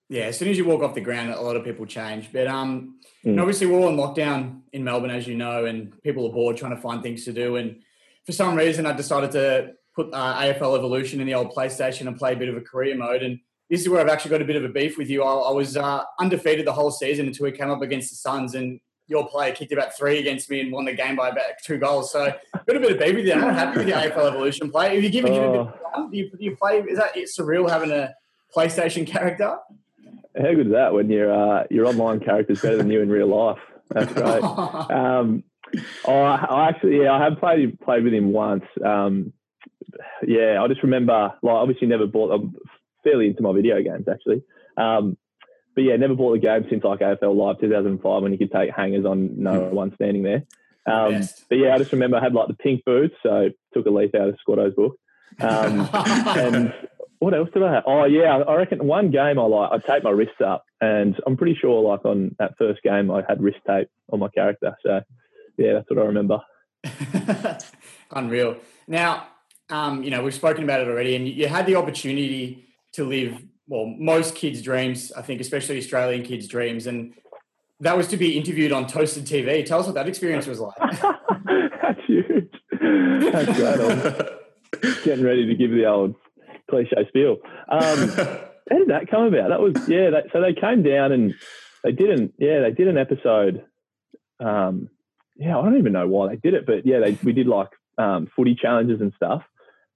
yeah, 0.10 0.24
as 0.26 0.38
soon 0.38 0.48
as 0.50 0.58
you 0.58 0.66
walk 0.66 0.82
off 0.84 0.94
the 0.96 1.02
ground, 1.02 1.30
a 1.32 1.42
lot 1.42 1.56
of 1.56 1.64
people 1.64 1.86
change. 1.86 2.32
But 2.32 2.48
um, 2.48 3.00
Mm. 3.26 3.30
and 3.32 3.40
obviously 3.40 3.68
we're 3.68 3.80
all 3.80 3.88
in 3.88 3.96
lockdown 3.96 4.64
in 4.74 4.84
Melbourne, 4.84 5.10
as 5.10 5.26
you 5.28 5.36
know, 5.36 5.64
and 5.64 5.94
people 6.04 6.28
are 6.28 6.34
bored 6.34 6.58
trying 6.58 6.76
to 6.76 6.82
find 6.82 7.02
things 7.02 7.24
to 7.24 7.32
do. 7.32 7.56
And 7.56 7.80
for 8.26 8.34
some 8.34 8.54
reason, 8.54 8.86
I 8.86 8.92
decided 8.92 9.32
to 9.32 9.76
put 9.96 10.14
uh, 10.14 10.36
AFL 10.40 10.78
Evolution 10.78 11.20
in 11.22 11.28
the 11.28 11.34
old 11.36 11.52
PlayStation 11.54 12.08
and 12.08 12.18
play 12.18 12.34
a 12.34 12.36
bit 12.36 12.50
of 12.50 12.58
a 12.58 12.62
career 12.62 12.96
mode. 12.96 13.24
And 13.24 13.40
this 13.70 13.82
is 13.82 13.90
where 13.90 14.02
I've 14.02 14.10
actually 14.10 14.32
got 14.32 14.42
a 14.42 14.46
bit 14.46 14.56
of 14.56 14.64
a 14.64 14.70
beef 14.70 14.98
with 14.98 15.10
you. 15.10 15.24
I, 15.24 15.34
I 15.34 15.52
was 15.52 15.78
uh, 15.78 16.04
undefeated 16.20 16.66
the 16.66 16.74
whole 16.74 16.92
season 16.92 17.28
until 17.28 17.46
we 17.46 17.52
came 17.52 17.70
up 17.70 17.82
against 17.82 18.10
the 18.10 18.16
Suns, 18.16 18.56
and 18.56 18.80
your 19.08 19.28
player 19.28 19.54
kicked 19.54 19.72
about 19.72 19.96
three 19.96 20.20
against 20.20 20.50
me 20.50 20.62
and 20.62 20.72
won 20.72 20.86
the 20.86 20.94
game 20.94 21.16
by 21.16 21.30
about 21.30 21.46
two 21.64 21.78
goals. 21.78 22.12
So 22.12 22.34
got 22.66 22.76
a 22.76 22.80
bit 22.80 22.92
of 22.92 23.00
beef 23.00 23.16
with 23.16 23.26
you. 23.26 23.34
I'm 23.34 23.42
not 23.42 23.54
happy 23.56 23.80
with 23.80 23.88
your 23.88 23.98
AFL 23.98 24.30
Evolution 24.32 24.72
play. 24.72 24.98
If 24.98 25.04
you 25.04 25.10
give, 25.10 25.26
give 25.26 25.36
it 25.36 25.38
a 25.38 25.52
bit 25.52 25.58
Oh. 25.58 25.68
of 25.68 25.94
fun, 25.94 26.12
do 26.12 26.18
you, 26.18 26.30
do 26.30 26.38
you 26.40 26.56
play? 26.56 26.80
Is 26.80 26.98
that 26.98 27.16
it's 27.16 27.38
surreal 27.38 27.70
having 27.70 27.92
a 27.92 28.14
PlayStation 28.56 29.06
character? 29.08 29.58
How 30.36 30.54
good 30.54 30.68
is 30.68 30.74
that 30.74 30.94
when 30.94 31.10
your 31.10 31.32
uh, 31.32 31.66
your 31.70 31.86
online 31.86 32.20
character's 32.20 32.62
better 32.62 32.78
than 32.78 32.90
you 32.90 33.02
in 33.02 33.10
real 33.10 33.28
life? 33.28 33.60
That's 33.90 34.12
great. 34.14 34.44
um, 34.44 35.44
oh, 36.06 36.22
I, 36.22 36.46
I 36.50 36.70
actually, 36.70 37.02
yeah, 37.04 37.14
I 37.14 37.24
have 37.24 37.38
played 37.40 37.80
played 37.82 38.04
with 38.04 38.14
him 38.14 38.32
once. 38.32 38.64
Um, 38.84 39.34
yeah, 40.26 40.62
I 40.62 40.68
just 40.68 40.84
remember, 40.84 41.34
like, 41.42 41.54
obviously 41.54 41.88
never 41.88 42.08
bought. 42.08 42.32
I'm 42.32 42.56
fairly 43.04 43.28
into 43.28 43.44
my 43.44 43.54
video 43.54 43.82
games 43.82 44.08
actually, 44.10 44.44
um, 44.78 45.18
but 45.76 45.84
yeah, 45.84 45.96
never 45.96 46.16
bought 46.16 46.34
a 46.34 46.40
game 46.40 46.66
since 46.70 46.84
like 46.84 47.00
AFL 47.00 47.36
Live 47.36 47.60
2005 47.60 48.22
when 48.22 48.32
you 48.32 48.38
could 48.38 48.52
take 48.52 48.72
hangers 48.76 49.06
on 49.06 49.42
no 49.42 49.62
one 49.62 49.94
standing 49.96 50.24
there. 50.24 50.44
Um, 50.86 51.22
but 51.50 51.58
yeah, 51.58 51.74
I 51.74 51.78
just 51.78 51.94
remember 51.94 52.18
I 52.18 52.24
had 52.24 52.34
like 52.34 52.48
the 52.48 52.56
pink 52.56 52.84
boots, 52.86 53.16
so 53.24 53.50
took 53.74 53.86
a 53.86 53.90
leaf 53.90 54.14
out 54.16 54.30
of 54.30 54.38
Scotto's 54.42 54.76
book. 54.76 54.98
Um, 55.40 55.90
and 55.94 56.74
what 57.20 57.34
else 57.34 57.50
did 57.54 57.64
I 57.64 57.74
have? 57.74 57.84
Oh 57.88 58.06
yeah, 58.06 58.38
I 58.38 58.56
reckon 58.56 58.86
one 58.86 59.10
game 59.10 59.40
I 59.40 59.44
like 59.44 59.72
I 59.72 59.78
taped 59.78 60.04
my 60.04 60.12
wrists 60.12 60.42
up, 60.46 60.66
and 60.82 61.16
I'm 61.26 61.38
pretty 61.38 61.58
sure 61.60 61.82
like 61.82 62.06
on 62.06 62.36
that 62.40 62.54
first 62.58 62.82
game 62.84 63.10
I 63.10 63.24
had 63.28 63.42
wrist 63.42 63.60
tape 63.66 63.88
on 64.12 64.20
my 64.20 64.28
character. 64.30 64.76
So 64.86 65.02
yeah, 65.58 65.74
that's 65.74 65.90
what 65.90 66.00
I 66.00 66.06
remember. 66.06 66.40
Unreal. 68.12 68.58
Now, 68.88 69.28
um, 69.70 70.04
you 70.04 70.12
know, 70.12 70.24
we've 70.24 70.34
spoken 70.34 70.64
about 70.64 70.82
it 70.82 70.88
already, 70.88 71.16
and 71.16 71.28
you 71.28 71.48
had 71.48 71.66
the 71.66 71.76
opportunity 71.76 72.68
to 72.94 73.06
live, 73.06 73.42
well, 73.68 73.86
most 73.86 74.36
kids' 74.36 74.62
dreams, 74.62 75.12
I 75.12 75.22
think, 75.22 75.42
especially 75.42 75.78
Australian 75.78 76.24
kids' 76.24 76.48
dreams, 76.48 76.88
and 76.88 77.14
that 77.80 77.98
was 77.98 78.08
to 78.10 78.18
be 78.18 78.38
interviewed 78.38 78.72
on 78.72 78.88
Toasted 78.88 79.26
TV. 79.26 79.66
Tell 79.66 79.80
us 79.80 79.86
what 79.86 79.96
that 79.96 80.08
experience 80.08 80.48
was 80.48 80.60
like. 80.60 80.76
that's 81.82 82.00
huge. 82.08 82.52
That's 82.72 83.58
great. 83.58 85.04
Getting 85.04 85.24
ready 85.24 85.46
to 85.48 85.56
give 85.56 85.72
the 85.72 85.86
old 85.86 86.16
cliche 86.70 87.08
spiel. 87.08 87.38
Um, 87.70 88.10
how 88.70 88.78
did 88.78 88.90
that 88.90 89.08
come 89.10 89.24
about? 89.24 89.50
That 89.50 89.60
was 89.60 89.74
yeah. 89.88 90.10
That, 90.12 90.26
so 90.32 90.42
they 90.42 90.54
came 90.54 90.84
down 90.84 91.12
and 91.12 91.34
they 91.84 91.92
didn't. 91.92 92.34
Yeah, 92.38 92.62
they 92.62 92.72
did 92.72 92.88
an 92.88 92.98
episode. 92.98 93.66
Um, 94.40 94.90
yeah, 95.36 95.58
I 95.58 95.64
don't 95.64 95.78
even 95.78 95.94
know 95.94 96.08
why 96.08 96.30
they 96.30 96.36
did 96.38 96.54
it, 96.54 96.66
but 96.66 96.86
yeah, 96.86 97.00
they 97.00 97.18
we 97.24 97.34
did 97.34 97.48
like 97.48 97.70
um, 97.98 98.28
footy 98.36 98.56
challenges 98.56 99.02
and 99.02 99.14
stuff. 99.16 99.44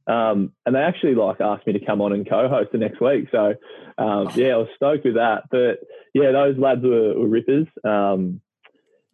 Um, 0.08 0.54
and 0.66 0.74
they 0.74 0.80
actually 0.80 1.16
like 1.16 1.42
asked 1.42 1.68
me 1.68 1.74
to 1.74 1.86
come 1.86 2.02
on 2.02 2.14
and 2.14 2.28
co-host 2.28 2.72
the 2.72 2.78
next 2.78 3.02
week. 3.02 3.28
So 3.32 3.56
um, 3.98 4.30
yeah, 4.36 4.54
I 4.54 4.58
was 4.58 4.70
stoked 4.76 5.06
with 5.06 5.16
that. 5.16 5.44
But 5.52 5.80
yeah, 6.14 6.32
those 6.32 6.58
lads 6.58 6.82
were, 6.84 7.20
were 7.20 7.28
rippers. 7.28 7.68
Um, 7.84 8.42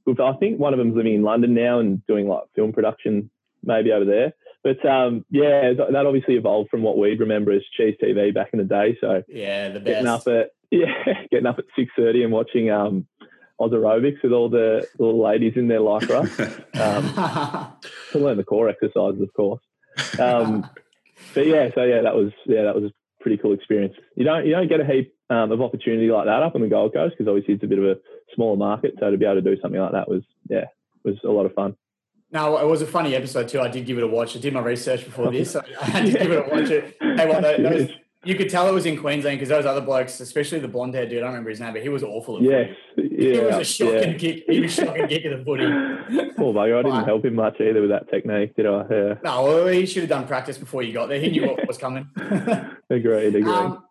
I 0.07 0.33
think 0.33 0.59
one 0.59 0.73
of 0.73 0.77
them's 0.77 0.95
living 0.95 1.15
in 1.15 1.23
London 1.23 1.53
now 1.53 1.79
and 1.79 2.05
doing 2.05 2.27
like 2.27 2.43
film 2.55 2.73
production 2.73 3.31
maybe 3.63 3.91
over 3.91 4.05
there. 4.05 4.33
But 4.63 4.85
um, 4.85 5.25
yeah, 5.29 5.73
that 5.73 6.05
obviously 6.05 6.35
evolved 6.35 6.69
from 6.69 6.83
what 6.83 6.97
we'd 6.97 7.19
remember 7.19 7.51
as 7.51 7.63
Cheez 7.77 7.97
TV 8.01 8.33
back 8.33 8.49
in 8.53 8.59
the 8.59 8.65
day. 8.65 8.97
So 9.01 9.23
yeah, 9.27 9.69
the 9.69 9.79
getting 9.79 10.05
best. 10.05 10.27
up 10.27 10.33
at 10.33 10.51
yeah, 10.71 11.23
getting 11.31 11.45
up 11.45 11.59
at 11.59 11.65
six 11.75 11.91
thirty 11.97 12.23
and 12.23 12.31
watching 12.31 12.71
um, 12.71 13.05
Oz 13.59 13.71
aerobics 13.71 14.23
with 14.23 14.31
all 14.31 14.49
the 14.49 14.87
little 14.97 15.21
ladies 15.21 15.53
in 15.55 15.67
their 15.67 15.79
lycra 15.79 16.21
um, 16.79 17.75
to 18.11 18.19
learn 18.19 18.37
the 18.37 18.43
core 18.43 18.69
exercises, 18.69 19.21
of 19.21 19.33
course. 19.33 19.61
Um, 20.17 20.69
but 21.33 21.47
yeah, 21.47 21.69
so 21.73 21.83
yeah, 21.83 22.01
that 22.01 22.15
was 22.15 22.31
yeah, 22.45 22.63
that 22.63 22.75
was 22.75 22.85
a 22.85 22.91
pretty 23.21 23.37
cool 23.37 23.53
experience. 23.53 23.93
You 24.15 24.25
don't 24.25 24.45
you 24.45 24.51
don't 24.51 24.67
get 24.67 24.79
a 24.79 24.85
heap 24.85 25.15
um, 25.29 25.51
of 25.51 25.61
opportunity 25.61 26.09
like 26.09 26.25
that 26.25 26.43
up 26.43 26.55
on 26.55 26.61
the 26.61 26.67
Gold 26.67 26.93
Coast 26.93 27.15
because 27.17 27.29
obviously 27.29 27.55
it's 27.55 27.63
a 27.63 27.67
bit 27.67 27.79
of 27.79 27.85
a 27.85 27.95
smaller 28.35 28.57
market. 28.57 28.95
So 28.99 29.09
to 29.09 29.17
be 29.17 29.25
able 29.25 29.35
to 29.35 29.41
do 29.41 29.59
something 29.61 29.79
like 29.79 29.93
that 29.93 30.09
was 30.09 30.23
yeah, 30.49 30.65
was 31.03 31.15
a 31.23 31.29
lot 31.29 31.45
of 31.45 31.53
fun. 31.53 31.75
No, 32.31 32.57
it 32.57 32.65
was 32.65 32.81
a 32.81 32.87
funny 32.87 33.15
episode 33.15 33.47
too. 33.47 33.61
I 33.61 33.67
did 33.67 33.85
give 33.85 33.97
it 33.97 34.03
a 34.03 34.07
watch. 34.07 34.35
I 34.35 34.39
did 34.39 34.53
my 34.53 34.59
research 34.59 35.05
before 35.05 35.31
this. 35.31 35.51
So 35.53 35.63
I 35.79 35.85
had 35.85 36.05
to 36.07 36.11
give 36.11 36.31
it 36.31 36.47
a 36.47 36.49
watch. 36.49 36.67
Hey, 36.69 37.29
well, 37.29 37.41
those, 37.41 37.57
those, 37.61 37.89
you 38.25 38.35
could 38.35 38.49
tell 38.49 38.67
it 38.67 38.71
was 38.71 38.87
in 38.87 38.97
Queensland 38.97 39.37
because 39.37 39.49
those 39.49 39.65
other 39.65 39.81
blokes, 39.81 40.19
especially 40.19 40.59
the 40.59 40.67
blonde 40.67 40.95
hair 40.95 41.05
dude, 41.05 41.19
I 41.19 41.21
don't 41.21 41.29
remember 41.29 41.51
his 41.51 41.59
name, 41.59 41.73
but 41.73 41.83
he 41.83 41.89
was 41.89 42.01
awful. 42.01 42.37
At 42.37 42.43
Yes. 42.43 42.69
Yeah, 43.23 43.35
he 43.35 43.45
was 43.45 43.55
a 43.57 43.63
shocking 43.63 44.11
yeah. 44.11 44.17
kick. 44.17 44.43
He 44.47 44.59
was 44.59 44.77
a 44.77 44.85
shocking 44.85 45.07
kick 45.07 45.25
of 45.25 45.39
the 45.39 45.45
footy. 45.45 45.63
Poor 46.37 46.53
bugger, 46.53 46.79
I 46.79 46.81
didn't 46.83 47.05
help 47.05 47.25
him 47.25 47.35
much 47.35 47.59
either 47.61 47.81
with 47.81 47.89
that 47.89 48.09
technique, 48.09 48.55
did 48.55 48.65
I? 48.65 48.85
Yeah, 48.89 49.13
No, 49.23 49.43
well, 49.43 49.67
he 49.67 49.85
should 49.85 50.03
have 50.03 50.09
done 50.09 50.27
practice 50.27 50.57
before 50.57 50.83
you 50.83 50.93
got 50.93 51.09
there. 51.09 51.19
He 51.19 51.29
knew 51.29 51.47
what 51.47 51.67
was 51.67 51.77
coming. 51.77 52.09
agreed, 52.89 53.35
agreed. 53.35 53.47
um, 53.47 53.83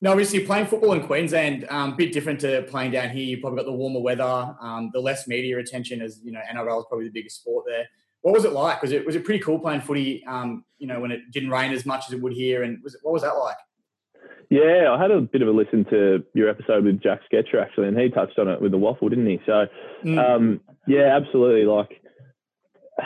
no, 0.00 0.10
obviously 0.10 0.40
playing 0.40 0.66
football 0.66 0.92
in 0.92 1.06
Queensland, 1.06 1.64
a 1.64 1.74
um, 1.74 1.96
bit 1.96 2.12
different 2.12 2.40
to 2.40 2.62
playing 2.62 2.90
down 2.90 3.10
here. 3.10 3.24
You 3.24 3.40
probably 3.40 3.58
got 3.58 3.66
the 3.66 3.72
warmer 3.72 4.00
weather, 4.00 4.56
um, 4.60 4.90
the 4.92 5.00
less 5.00 5.26
media 5.26 5.58
attention, 5.58 6.02
as 6.02 6.20
you 6.22 6.32
know, 6.32 6.40
NRL 6.52 6.78
is 6.80 6.84
probably 6.88 7.06
the 7.06 7.12
biggest 7.12 7.40
sport 7.40 7.64
there. 7.66 7.88
What 8.20 8.34
was 8.34 8.44
it 8.44 8.52
like? 8.52 8.82
Was 8.82 8.92
it 8.92 9.06
was 9.06 9.16
it 9.16 9.24
pretty 9.24 9.40
cool 9.40 9.58
playing 9.58 9.80
footy? 9.80 10.24
Um, 10.26 10.64
you 10.78 10.86
know, 10.86 11.00
when 11.00 11.12
it 11.12 11.30
didn't 11.30 11.50
rain 11.50 11.72
as 11.72 11.86
much 11.86 12.06
as 12.08 12.12
it 12.12 12.20
would 12.20 12.34
here, 12.34 12.62
and 12.62 12.82
was 12.82 12.94
it, 12.94 13.00
what 13.02 13.12
was 13.12 13.22
that 13.22 13.38
like? 13.38 13.56
Yeah, 14.48 14.92
I 14.92 15.00
had 15.00 15.10
a 15.10 15.20
bit 15.20 15.42
of 15.42 15.48
a 15.48 15.50
listen 15.50 15.84
to 15.86 16.24
your 16.34 16.48
episode 16.48 16.84
with 16.84 17.02
Jack 17.02 17.20
Sketcher 17.26 17.60
actually, 17.60 17.88
and 17.88 17.98
he 17.98 18.08
touched 18.10 18.38
on 18.38 18.48
it 18.48 18.60
with 18.60 18.70
the 18.70 18.78
waffle, 18.78 19.08
didn't 19.08 19.26
he? 19.26 19.40
So, 19.44 19.66
Mm. 20.04 20.18
um, 20.18 20.60
yeah, 20.86 21.16
absolutely. 21.16 21.64
Like, 21.64 22.00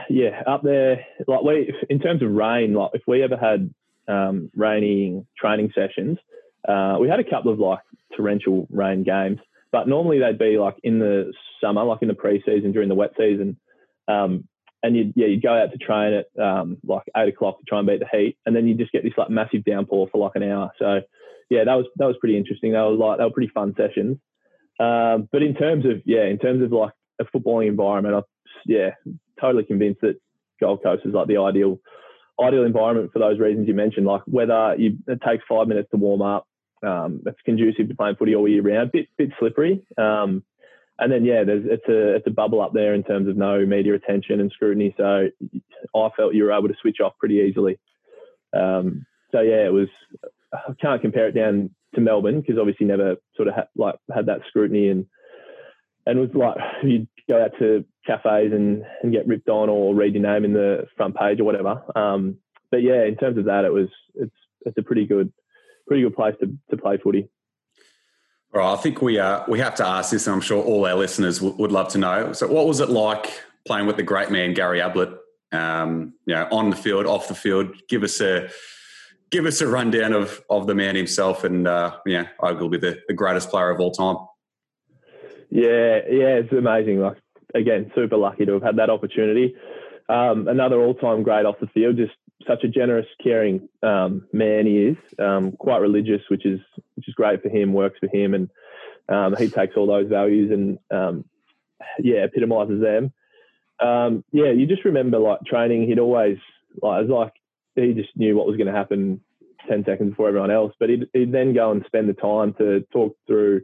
yeah, 0.09 0.43
up 0.47 0.63
there, 0.63 1.05
like 1.27 1.43
we, 1.43 1.73
in 1.89 1.99
terms 1.99 2.23
of 2.23 2.31
rain, 2.31 2.75
like 2.75 2.91
if 2.95 3.03
we 3.07 3.23
ever 3.23 3.37
had 3.37 3.73
um, 4.07 4.51
raining 4.55 5.27
training 5.39 5.73
sessions, 5.75 6.19
uh, 6.69 6.99
we 7.01 7.09
had 7.09 7.21
a 7.21 7.25
couple 7.25 7.53
of 7.53 7.59
like 7.59 7.81
torrential 8.17 8.67
rain 8.71 9.03
games, 9.03 9.39
but 9.73 9.89
normally 9.89 10.19
they'd 10.19 10.39
be 10.39 10.59
like 10.59 10.77
in 10.83 10.99
the 10.99 11.33
summer, 11.61 11.85
like 11.85 12.03
in 12.03 12.09
the 12.09 12.15
pre-season 12.15 12.73
during 12.73 12.89
the 12.89 12.95
wet 12.95 13.13
season. 13.17 13.57
Um, 14.09 14.47
and 14.83 14.97
you'd, 14.97 15.13
yeah, 15.15 15.27
you'd 15.27 15.43
go 15.43 15.55
out 15.55 15.73
to 15.73 15.79
train 15.79 16.13
at 16.15 16.43
um, 16.43 16.79
like 16.85 17.03
eight 17.17 17.29
o'clock 17.29 17.59
to 17.59 17.65
try 17.65 17.79
and 17.79 17.87
beat 17.89 18.01
the 18.01 18.09
heat, 18.19 18.37
and 18.47 18.55
then 18.55 18.67
you 18.67 18.75
just 18.75 18.93
get 18.93 19.03
this 19.05 19.13
like 19.17 19.31
massive 19.31 19.65
downpour 19.65 20.09
for 20.11 20.19
like 20.19 20.37
an 20.37 20.43
hour. 20.43 20.71
So, 20.79 21.01
yeah, 21.51 21.65
that 21.65 21.75
was 21.75 21.87
that 21.97 22.07
was 22.07 22.17
pretty 22.21 22.37
interesting. 22.37 22.73
They 22.73 22.79
were 22.79 22.93
like 22.93 23.19
they 23.19 23.25
were 23.25 23.31
pretty 23.31 23.53
fun 23.53 23.75
sessions. 23.77 24.19
Um, 24.79 25.29
but 25.31 25.43
in 25.43 25.55
terms 25.55 25.85
of 25.85 26.03
yeah, 26.07 26.25
in 26.25 26.39
terms 26.39 26.63
of 26.63 26.73
like 26.73 26.93
a 27.21 27.25
footballing 27.25 27.69
environment, 27.69 28.15
I'm 28.15 28.23
yeah 28.67 28.91
totally 29.41 29.65
convinced 29.65 30.01
that 30.03 30.21
Gold 30.61 30.83
Coast 30.83 31.03
is 31.05 31.13
like 31.13 31.27
the 31.27 31.39
ideal 31.39 31.81
ideal 32.41 32.65
environment 32.65 33.13
for 33.13 33.19
those 33.19 33.39
reasons 33.39 33.69
you 33.69 33.75
mentioned. 33.75 34.07
Like 34.07 34.23
whether 34.27 34.75
you 34.79 34.97
it 35.07 35.21
takes 35.27 35.45
five 35.49 35.69
minutes 35.69 35.91
to 35.91 35.97
warm 35.97 36.23
up, 36.23 36.47
um, 36.87 37.23
it's 37.27 37.41
conducive 37.45 37.89
to 37.89 37.95
playing 37.95 38.17
footy 38.17 38.35
all 38.35 38.49
year 38.49 38.63
round. 38.63 38.93
Bit 38.93 39.09
bit 39.19 39.31
slippery. 39.39 39.85
Um, 39.99 40.45
and 40.99 41.11
then 41.11 41.25
yeah, 41.25 41.45
there's 41.45 41.65
it's 41.67 41.89
a 41.89 42.17
it's 42.17 42.27
a 42.27 42.31
bubble 42.31 42.61
up 42.61 42.73
there 42.73 42.95
in 42.95 43.03
terms 43.03 43.29
of 43.29 43.37
no 43.37 43.65
media 43.67 43.95
attention 43.95 44.41
and 44.41 44.53
scrutiny. 44.53 44.95
So 44.97 45.29
I 45.97 46.09
felt 46.17 46.35
you 46.35 46.45
were 46.45 46.53
able 46.53 46.69
to 46.69 46.75
switch 46.81 47.01
off 47.03 47.15
pretty 47.19 47.37
easily. 47.37 47.79
Um, 48.53 49.07
so 49.33 49.41
yeah, 49.41 49.67
it 49.67 49.73
was. 49.73 49.89
Can't 50.81 51.03
compare 51.03 51.29
it 51.29 51.33
down 51.33 51.71
to 51.95 52.01
Melbourne 52.01 52.41
because 52.41 52.59
obviously 52.59 52.87
never 52.87 53.17
sort 53.37 53.49
of 53.49 53.55
like 53.77 53.97
had 54.15 54.27
that 54.27 54.41
scrutiny 54.49 54.89
and 54.89 55.07
and 56.07 56.19
was 56.19 56.31
like 56.35 56.57
you'd 56.83 57.09
go 57.29 57.43
out 57.43 57.53
to 57.59 57.85
cafes 58.07 58.53
and, 58.53 58.85
and 59.03 59.13
get 59.13 59.27
ripped 59.27 59.49
on 59.49 59.69
or 59.69 59.95
read 59.95 60.15
your 60.15 60.23
name 60.23 60.45
in 60.45 60.53
the 60.53 60.87
front 60.97 61.17
page 61.17 61.41
or 61.41 61.45
whatever. 61.45 61.83
Um, 61.95 62.39
but 62.71 62.83
yeah, 62.83 63.05
in 63.05 63.17
terms 63.17 63.39
of 63.39 63.45
that, 63.47 63.65
it 63.65 63.73
was 63.73 63.89
it's 64.15 64.35
it's 64.67 64.79
a 64.79 64.83
pretty 64.83 65.07
good 65.07 65.33
pretty 65.87 66.03
good 66.03 66.15
place 66.15 66.35
to, 66.41 66.57
to 66.71 66.77
play 66.77 66.99
footy. 67.03 67.29
All 68.55 68.61
right, 68.61 68.73
I 68.73 68.77
think 68.77 69.03
we 69.03 69.19
uh, 69.19 69.45
we 69.49 69.59
have 69.61 69.75
to 69.77 69.87
ask 69.87 70.11
this, 70.11 70.27
and 70.27 70.35
I'm 70.35 70.41
sure 70.41 70.63
all 70.63 70.87
our 70.87 70.97
listeners 70.97 71.39
w- 71.39 71.57
would 71.59 71.73
love 71.73 71.89
to 71.89 71.99
know. 71.99 72.33
So, 72.33 72.47
what 72.49 72.67
was 72.67 72.81
it 72.81 72.89
like 72.91 73.43
playing 73.67 73.87
with 73.87 73.97
the 73.97 74.03
great 74.03 74.31
man 74.31 74.55
Gary 74.55 74.81
Ablett? 74.81 75.17
Um, 75.53 76.15
you 76.27 76.35
know, 76.35 76.49
on 76.53 76.71
the 76.71 76.77
field, 76.77 77.07
off 77.07 77.29
the 77.29 77.35
field. 77.35 77.77
Give 77.89 78.03
us 78.03 78.21
a 78.21 78.49
give 79.31 79.47
us 79.47 79.61
a 79.61 79.67
rundown 79.67 80.13
of 80.13 80.43
of 80.51 80.67
the 80.67 80.75
man 80.75 80.97
himself, 80.97 81.45
and 81.45 81.67
uh, 81.67 81.97
yeah, 82.07 82.29
arguably 82.41 82.81
the, 82.81 82.99
the 83.09 83.15
greatest 83.15 83.51
player 83.51 83.71
of 83.71 83.81
all 83.81 83.93
time. 83.93 84.17
Yeah, 85.51 86.01
yeah, 86.11 86.39
it's 86.39 86.53
amazing. 86.53 87.01
Like 87.01 87.19
again, 87.55 87.91
super 87.95 88.17
lucky 88.17 88.47
to 88.47 88.53
have 88.55 88.63
had 88.63 88.77
that 88.77 88.91
opportunity. 88.91 89.55
Um, 90.09 90.49
another 90.49 90.81
all-time 90.81 91.23
great 91.23 91.47
off 91.47 91.61
the 91.61 91.69
field. 91.69 91.97
Just 91.97 92.13
such 92.47 92.65
a 92.65 92.69
generous, 92.69 93.07
caring 93.23 93.69
um, 93.83 94.27
man 94.33 94.67
he 94.67 94.79
is. 94.79 94.97
Um, 95.19 95.53
quite 95.53 95.79
religious, 95.79 96.23
which 96.29 96.45
is 96.45 96.61
which 96.97 97.09
is 97.09 97.15
great 97.15 97.43
for 97.43 97.49
him. 97.49 97.73
Works 97.73 97.99
for 98.01 98.09
him, 98.09 98.35
and 98.35 98.51
um, 99.09 99.37
he 99.37 99.49
takes 99.49 99.77
all 99.77 99.87
those 99.87 100.09
values 100.09 100.51
and 100.51 100.79
um, 100.91 101.25
yeah, 101.99 102.25
epitomises 102.25 102.81
them. 102.81 103.13
Um, 103.81 104.25
yeah, 104.33 104.51
you 104.51 104.67
just 104.67 104.85
remember 104.85 105.19
like 105.19 105.41
training. 105.47 105.87
He'd 105.87 105.99
always 105.99 106.39
like 106.83 107.01
it 107.01 107.09
was 107.09 107.11
like 107.11 107.33
he 107.75 107.93
just 107.93 108.17
knew 108.17 108.37
what 108.37 108.47
was 108.47 108.57
going 108.57 108.67
to 108.67 108.73
happen 108.73 109.21
ten 109.69 109.85
seconds 109.85 110.11
before 110.11 110.29
everyone 110.29 110.51
else. 110.51 110.73
But 110.79 110.91
he'd, 110.91 111.09
he'd 111.13 111.33
then 111.33 111.55
go 111.55 111.71
and 111.71 111.85
spend 111.87 112.09
the 112.09 112.15
time 112.15 112.55
to 112.55 112.81
talk 112.93 113.17
through 113.27 113.63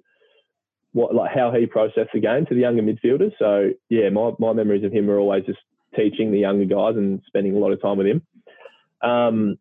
what 0.93 1.15
like 1.15 1.31
how 1.35 1.53
he 1.53 1.67
processed 1.67 2.11
the 2.15 2.21
game 2.21 2.47
to 2.47 2.55
the 2.55 2.61
younger 2.61 2.83
midfielders. 2.83 3.33
So 3.39 3.71
yeah, 3.89 4.09
my 4.09 4.33
my 4.39 4.53
memories 4.53 4.85
of 4.85 4.93
him 4.93 5.11
are 5.11 5.19
always 5.19 5.45
just 5.45 5.59
teaching 5.95 6.31
the 6.31 6.39
younger 6.39 6.65
guys 6.65 6.97
and 6.97 7.21
spending 7.27 7.55
a 7.55 7.59
lot 7.59 7.73
of 7.73 7.83
time 7.83 7.99
with 7.99 8.07
him. 8.07 8.23
Um, 9.03 9.59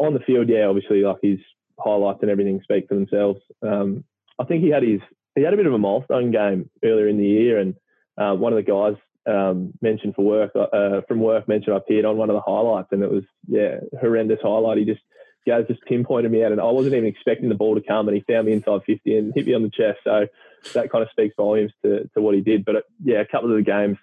on 0.00 0.14
the 0.14 0.20
field, 0.20 0.48
yeah, 0.48 0.64
obviously, 0.64 1.02
like 1.02 1.18
his 1.22 1.38
highlights 1.78 2.20
and 2.22 2.30
everything 2.30 2.60
speak 2.62 2.88
for 2.88 2.94
themselves. 2.94 3.40
Um, 3.62 4.04
I 4.38 4.44
think 4.44 4.62
he 4.62 4.70
had 4.70 4.82
his 4.82 5.00
he 5.34 5.42
had 5.42 5.54
a 5.54 5.56
bit 5.56 5.66
of 5.66 5.74
a 5.74 5.78
milestone 5.78 6.32
game 6.32 6.70
earlier 6.84 7.08
in 7.08 7.18
the 7.18 7.26
year, 7.26 7.58
and 7.58 7.74
uh, 8.16 8.34
one 8.34 8.52
of 8.52 8.56
the 8.56 8.70
guys 8.70 8.96
um, 9.26 9.72
mentioned 9.82 10.14
for 10.14 10.24
work 10.24 10.52
uh, 10.54 11.02
from 11.06 11.20
work 11.20 11.48
mentioned 11.48 11.74
I 11.74 11.78
appeared 11.78 12.04
on 12.04 12.16
one 12.16 12.30
of 12.30 12.34
the 12.34 12.40
highlights, 12.40 12.88
and 12.92 13.02
it 13.02 13.10
was 13.10 13.24
yeah 13.46 13.76
horrendous 14.00 14.40
highlight. 14.42 14.78
He 14.78 14.84
just 14.84 15.02
guys 15.46 15.64
just 15.68 15.82
pinpointed 15.82 16.30
me 16.30 16.44
out, 16.44 16.52
and 16.52 16.60
I 16.60 16.64
wasn't 16.64 16.94
even 16.94 17.08
expecting 17.08 17.48
the 17.48 17.54
ball 17.54 17.74
to 17.74 17.82
come, 17.86 18.08
and 18.08 18.16
he 18.16 18.24
found 18.30 18.46
me 18.46 18.52
inside 18.52 18.80
fifty 18.86 19.16
and 19.16 19.32
hit 19.34 19.46
me 19.46 19.54
on 19.54 19.62
the 19.62 19.70
chest. 19.70 20.00
So 20.04 20.26
that 20.74 20.90
kind 20.90 21.02
of 21.02 21.10
speaks 21.10 21.34
volumes 21.36 21.72
to, 21.84 22.08
to 22.14 22.20
what 22.20 22.34
he 22.34 22.40
did. 22.40 22.64
But 22.64 22.76
uh, 22.76 22.80
yeah, 23.02 23.20
a 23.20 23.26
couple 23.26 23.50
of 23.50 23.56
the 23.56 23.62
games, 23.62 23.98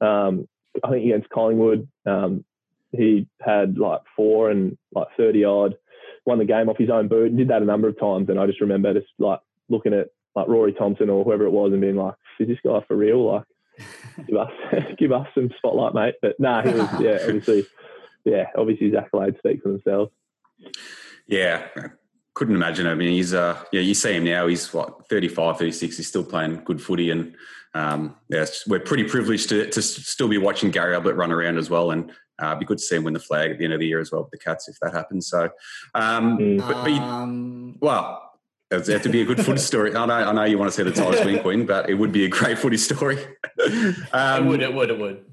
um, 0.00 0.48
I 0.82 0.90
think 0.90 1.04
against 1.04 1.30
Collingwood, 1.30 1.88
um, 2.06 2.44
he 2.92 3.26
had 3.40 3.78
like 3.78 4.00
four 4.16 4.50
and 4.50 4.76
like 4.94 5.08
30 5.16 5.44
odd, 5.44 5.74
won 6.26 6.38
the 6.38 6.44
game 6.44 6.68
off 6.68 6.78
his 6.78 6.90
own 6.90 7.08
boot 7.08 7.28
and 7.28 7.38
did 7.38 7.48
that 7.48 7.62
a 7.62 7.66
number 7.66 7.88
of 7.88 7.98
times. 7.98 8.28
And 8.28 8.38
I 8.38 8.46
just 8.46 8.60
remember 8.60 8.94
just 8.94 9.06
like 9.18 9.40
looking 9.68 9.94
at 9.94 10.08
like 10.34 10.48
Rory 10.48 10.72
Thompson 10.72 11.10
or 11.10 11.24
whoever 11.24 11.44
it 11.44 11.50
was 11.52 11.72
and 11.72 11.80
being 11.80 11.96
like, 11.96 12.14
is 12.38 12.48
this 12.48 12.58
guy 12.64 12.80
for 12.86 12.96
real? 12.96 13.32
Like, 13.32 13.44
give 14.26 14.36
us, 14.36 14.52
give 14.98 15.12
us 15.12 15.26
some 15.34 15.50
spotlight, 15.58 15.94
mate. 15.94 16.14
But 16.22 16.38
nah, 16.38 16.62
he 16.62 16.70
was, 16.70 16.88
yeah, 17.00 17.18
obviously, 17.24 17.66
yeah, 18.24 18.46
obviously 18.56 18.90
his 18.90 18.96
accolades 18.96 19.38
speak 19.38 19.62
for 19.62 19.70
themselves. 19.70 20.12
Yeah, 21.26 21.66
couldn't 22.34 22.56
imagine. 22.56 22.86
I 22.86 22.94
mean, 22.94 23.12
he's 23.12 23.34
uh, 23.34 23.62
yeah, 23.72 23.80
you 23.80 23.94
see 23.94 24.14
him 24.14 24.24
now. 24.24 24.46
He's 24.46 24.72
what 24.72 25.08
35, 25.08 25.58
36. 25.58 25.96
He's 25.96 26.08
still 26.08 26.24
playing 26.24 26.62
good 26.64 26.80
footy, 26.80 27.10
and 27.10 27.34
um, 27.74 28.16
yeah, 28.28 28.46
we're 28.66 28.80
pretty 28.80 29.04
privileged 29.04 29.48
to 29.50 29.68
to 29.68 29.82
still 29.82 30.28
be 30.28 30.38
watching 30.38 30.70
Gary 30.70 30.94
Ablett 30.94 31.16
run 31.16 31.32
around 31.32 31.58
as 31.58 31.70
well. 31.70 31.90
And 31.90 32.10
uh, 32.42 32.48
it'd 32.48 32.60
be 32.60 32.66
good 32.66 32.78
to 32.78 32.84
see 32.84 32.96
him 32.96 33.04
win 33.04 33.14
the 33.14 33.20
flag 33.20 33.52
at 33.52 33.58
the 33.58 33.64
end 33.64 33.74
of 33.74 33.80
the 33.80 33.86
year 33.86 34.00
as 34.00 34.10
well 34.10 34.22
with 34.22 34.30
the 34.30 34.38
Cats 34.38 34.68
if 34.68 34.78
that 34.80 34.94
happens. 34.94 35.28
So, 35.28 35.50
um, 35.94 36.38
mm. 36.38 36.58
but, 36.58 36.82
but 36.82 36.90
you, 36.90 36.98
um, 36.98 37.76
well. 37.80 38.28
It'd 38.72 38.88
have 38.88 39.02
to 39.02 39.08
be 39.10 39.20
a 39.20 39.24
good 39.24 39.44
footy 39.44 39.58
story. 39.58 39.94
I 39.94 40.06
know, 40.06 40.14
I 40.14 40.32
know 40.32 40.44
you 40.44 40.58
want 40.58 40.72
to 40.72 40.76
see 40.76 40.82
the 40.82 40.92
Tigers 40.92 41.24
win, 41.24 41.40
Quinn, 41.40 41.66
but 41.66 41.90
it 41.90 41.94
would 41.94 42.10
be 42.10 42.24
a 42.24 42.28
great 42.28 42.58
footy 42.58 42.78
story. 42.78 43.18
um, 44.12 44.46
it 44.46 44.48
would, 44.48 44.62
it 44.62 44.72
would, 44.72 44.90
it 44.90 44.98
would. 44.98 45.24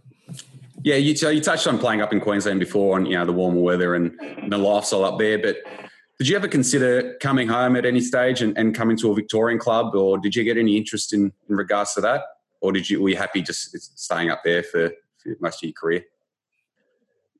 Yeah, 0.84 0.96
you, 0.96 1.16
so 1.16 1.30
you 1.30 1.42
touched 1.42 1.66
on 1.68 1.80
playing 1.80 2.02
up 2.02 2.12
in 2.12 2.20
Queensland 2.20 2.60
before, 2.60 2.98
and 2.98 3.08
you 3.08 3.16
know 3.16 3.26
the 3.26 3.32
warmer 3.32 3.62
weather 3.62 3.96
and, 3.96 4.20
and 4.20 4.52
the 4.52 4.58
lifestyle 4.58 5.06
up 5.06 5.20
there. 5.20 5.38
But 5.38 5.58
did 6.18 6.28
you 6.28 6.36
ever 6.36 6.48
consider 6.48 7.18
coming 7.22 7.48
home 7.48 7.76
at 7.76 7.86
any 7.86 8.02
stage 8.02 8.42
and, 8.42 8.58
and 8.58 8.76
coming 8.76 8.98
to 8.98 9.12
a 9.12 9.16
Victorian 9.16 9.58
club, 9.58 9.96
or 9.96 10.18
did 10.18 10.36
you 10.36 10.44
get 10.44 10.58
any 10.58 10.76
interest 10.76 11.14
in, 11.14 11.32
in 11.50 11.56
regards 11.56 11.94
to 11.94 12.02
that, 12.02 12.24
or 12.62 12.72
did 12.74 12.90
you 12.90 13.02
were 13.02 13.10
you 13.10 13.18
happy 13.18 13.42
just 13.42 13.98
staying 13.98 14.30
up 14.30 14.42
there 14.44 14.64
for, 14.64 14.90
for 15.18 15.36
most 15.40 15.64
of 15.64 15.68
your 15.68 15.74
career? 15.74 16.04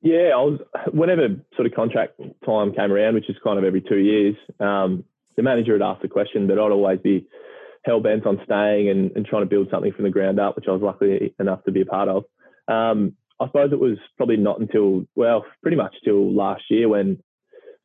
Yeah, 0.02 0.30
I 0.34 0.36
was. 0.36 0.60
Whenever 0.92 1.28
sort 1.56 1.66
of 1.66 1.74
contract 1.74 2.18
time 2.44 2.72
came 2.72 2.90
around, 2.90 3.14
which 3.14 3.28
is 3.28 3.36
kind 3.44 3.58
of 3.58 3.64
every 3.64 3.82
two 3.82 3.98
years, 3.98 4.34
um, 4.58 5.04
the 5.36 5.42
manager 5.42 5.72
had 5.72 5.82
asked 5.82 6.02
the 6.02 6.08
question, 6.08 6.46
but 6.46 6.58
I'd 6.58 6.72
always 6.72 7.00
be 7.00 7.26
hell 7.84 8.00
bent 8.00 8.26
on 8.26 8.40
staying 8.44 8.90
and, 8.90 9.10
and, 9.16 9.24
trying 9.24 9.42
to 9.42 9.48
build 9.48 9.68
something 9.70 9.92
from 9.92 10.04
the 10.04 10.10
ground 10.10 10.38
up, 10.38 10.54
which 10.54 10.66
I 10.68 10.72
was 10.72 10.82
lucky 10.82 11.34
enough 11.40 11.64
to 11.64 11.72
be 11.72 11.80
a 11.80 11.86
part 11.86 12.08
of. 12.08 12.24
Um, 12.68 13.14
I 13.40 13.46
suppose 13.46 13.72
it 13.72 13.80
was 13.80 13.96
probably 14.18 14.36
not 14.36 14.60
until 14.60 15.06
well, 15.14 15.46
pretty 15.62 15.78
much 15.78 15.94
till 16.04 16.34
last 16.34 16.64
year 16.68 16.88
when 16.88 17.22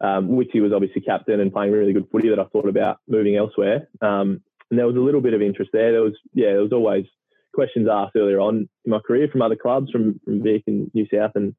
um, 0.01 0.35
Witty 0.35 0.59
was 0.59 0.73
obviously 0.73 1.01
captain 1.01 1.39
and 1.39 1.53
playing 1.53 1.71
really 1.71 1.93
good 1.93 2.09
footy 2.11 2.29
that 2.29 2.39
I 2.39 2.43
thought 2.45 2.67
about 2.67 2.97
moving 3.07 3.37
elsewhere. 3.37 3.87
Um, 4.01 4.41
and 4.69 4.77
there 4.77 4.87
was 4.87 4.97
a 4.97 4.99
little 4.99 5.21
bit 5.21 5.33
of 5.33 5.41
interest 5.41 5.71
there. 5.71 5.93
There 5.93 6.01
was, 6.01 6.17
yeah, 6.33 6.51
there 6.51 6.61
was 6.61 6.73
always 6.73 7.05
questions 7.53 7.87
asked 7.89 8.15
earlier 8.17 8.39
on 8.39 8.67
in 8.83 8.91
my 8.91 8.99
career 8.99 9.29
from 9.31 9.41
other 9.41 9.55
clubs, 9.55 9.89
from 9.91 10.19
from 10.25 10.43
Vic 10.43 10.63
and 10.67 10.91
New 10.93 11.07
South 11.13 11.31
and 11.35 11.55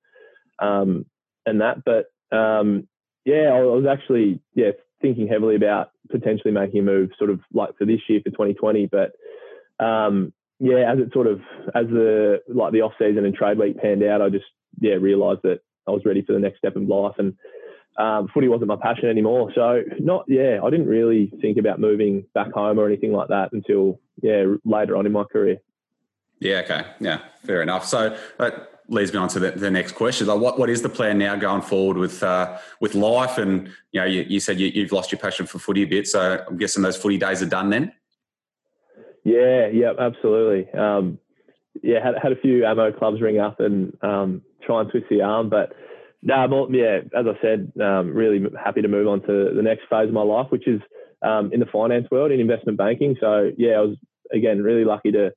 um, 0.59 1.07
and 1.46 1.62
that. 1.62 1.83
But 1.85 2.07
um, 2.37 2.87
yeah, 3.25 3.51
I 3.55 3.62
was 3.62 3.87
actually 3.90 4.40
yeah 4.55 4.72
thinking 5.00 5.28
heavily 5.28 5.56
about 5.56 5.90
potentially 6.11 6.52
making 6.52 6.80
a 6.80 6.82
move, 6.82 7.11
sort 7.18 7.30
of 7.30 7.40
like 7.52 7.76
for 7.78 7.85
this 7.85 8.00
year 8.09 8.20
for 8.24 8.30
2020. 8.30 8.87
But 8.87 9.12
um, 9.85 10.32
yeah, 10.59 10.90
as 10.90 10.98
it 10.98 11.12
sort 11.12 11.26
of 11.26 11.40
as 11.74 11.87
the 11.88 12.42
like 12.48 12.72
the 12.72 12.82
off 12.82 12.92
season 12.98 13.24
and 13.24 13.35
trade 13.35 13.59
week 13.59 13.78
panned 13.78 14.02
out, 14.02 14.22
I 14.22 14.28
just 14.28 14.46
yeah 14.80 14.94
realised 14.94 15.40
that 15.42 15.61
I 15.87 15.90
was 15.90 16.04
ready 16.04 16.22
for 16.22 16.32
the 16.32 16.38
next 16.38 16.59
step 16.59 16.76
in 16.76 16.88
life 16.88 17.14
and 17.18 17.35
um, 17.98 18.28
footy 18.32 18.48
wasn't 18.48 18.68
my 18.68 18.76
passion 18.76 19.09
anymore. 19.09 19.50
So 19.54 19.82
not 19.98 20.24
yeah, 20.28 20.61
I 20.62 20.70
didn't 20.70 20.88
really 20.88 21.32
think 21.40 21.59
about 21.59 21.80
moving 21.80 22.26
back 22.35 22.52
home 22.52 22.78
or 22.78 22.87
anything 22.87 23.12
like 23.12 23.28
that 23.28 23.52
until 23.52 24.00
yeah 24.22 24.44
later 24.64 24.96
on 24.96 25.06
in 25.06 25.12
my 25.12 25.24
career. 25.24 25.59
Yeah. 26.38 26.62
Okay. 26.64 26.85
Yeah. 27.00 27.20
Fair 27.44 27.62
enough. 27.62 27.87
So 27.87 28.16
that 28.38 28.76
leads 28.88 29.12
me 29.12 29.18
on 29.18 29.29
to 29.29 29.38
the, 29.38 29.51
the 29.53 29.70
next 29.70 29.92
question. 29.92 30.27
Like, 30.27 30.40
what 30.40 30.59
what 30.59 30.70
is 30.70 30.83
the 30.83 30.88
plan 30.88 31.18
now 31.18 31.37
going 31.37 31.62
forward 31.62 31.96
with 31.96 32.22
uh, 32.22 32.59
with 32.81 32.94
life? 32.94 33.38
And 33.38 33.68
you 33.92 34.01
know, 34.01 34.07
you, 34.07 34.22
you 34.29 34.40
said 34.40 34.61
you, 34.61 34.83
have 34.83 34.92
lost 34.92 35.12
your 35.12 35.18
passion 35.18 35.46
for 35.46 35.59
footy 35.59 35.83
a 35.83 35.87
bit. 35.87 36.07
So 36.07 36.44
I'm 36.46 36.57
guessing 36.57 36.83
those 36.83 36.96
footy 36.96 37.18
days 37.18 37.42
are 37.42 37.46
done 37.46 37.70
then. 37.70 37.92
Yeah. 39.25 39.66
Yeah. 39.68 39.92
Absolutely. 39.99 40.72
Um, 40.72 41.18
yeah. 41.83 42.05
Had 42.05 42.14
had 42.22 42.33
a 42.33 42.37
few 42.37 42.64
ammo 42.64 42.92
clubs 42.92 43.20
ring 43.20 43.38
up 43.38 43.61
and 43.61 43.96
um, 44.03 44.42
try 44.62 44.81
and 44.81 44.90
twist 44.90 45.07
the 45.11 45.22
arm, 45.22 45.49
but 45.49 45.72
no, 46.22 46.68
yeah, 46.72 47.01
as 47.16 47.27
I 47.27 47.40
said, 47.40 47.72
um, 47.81 48.12
really 48.12 48.44
happy 48.62 48.83
to 48.83 48.88
move 48.88 49.07
on 49.07 49.20
to 49.22 49.53
the 49.55 49.62
next 49.62 49.83
phase 49.88 50.09
of 50.09 50.12
my 50.12 50.22
life, 50.22 50.49
which 50.51 50.66
is 50.66 50.81
um, 51.22 51.53
in 51.53 51.61
the 51.61 51.66
finance 51.66 52.09
world, 52.11 52.33
in 52.33 52.40
investment 52.40 52.79
banking. 52.79 53.16
So 53.20 53.53
yeah, 53.57 53.75
I 53.75 53.81
was 53.81 53.96
again 54.33 54.62
really 54.62 54.85
lucky 54.85 55.12
to 55.12 55.33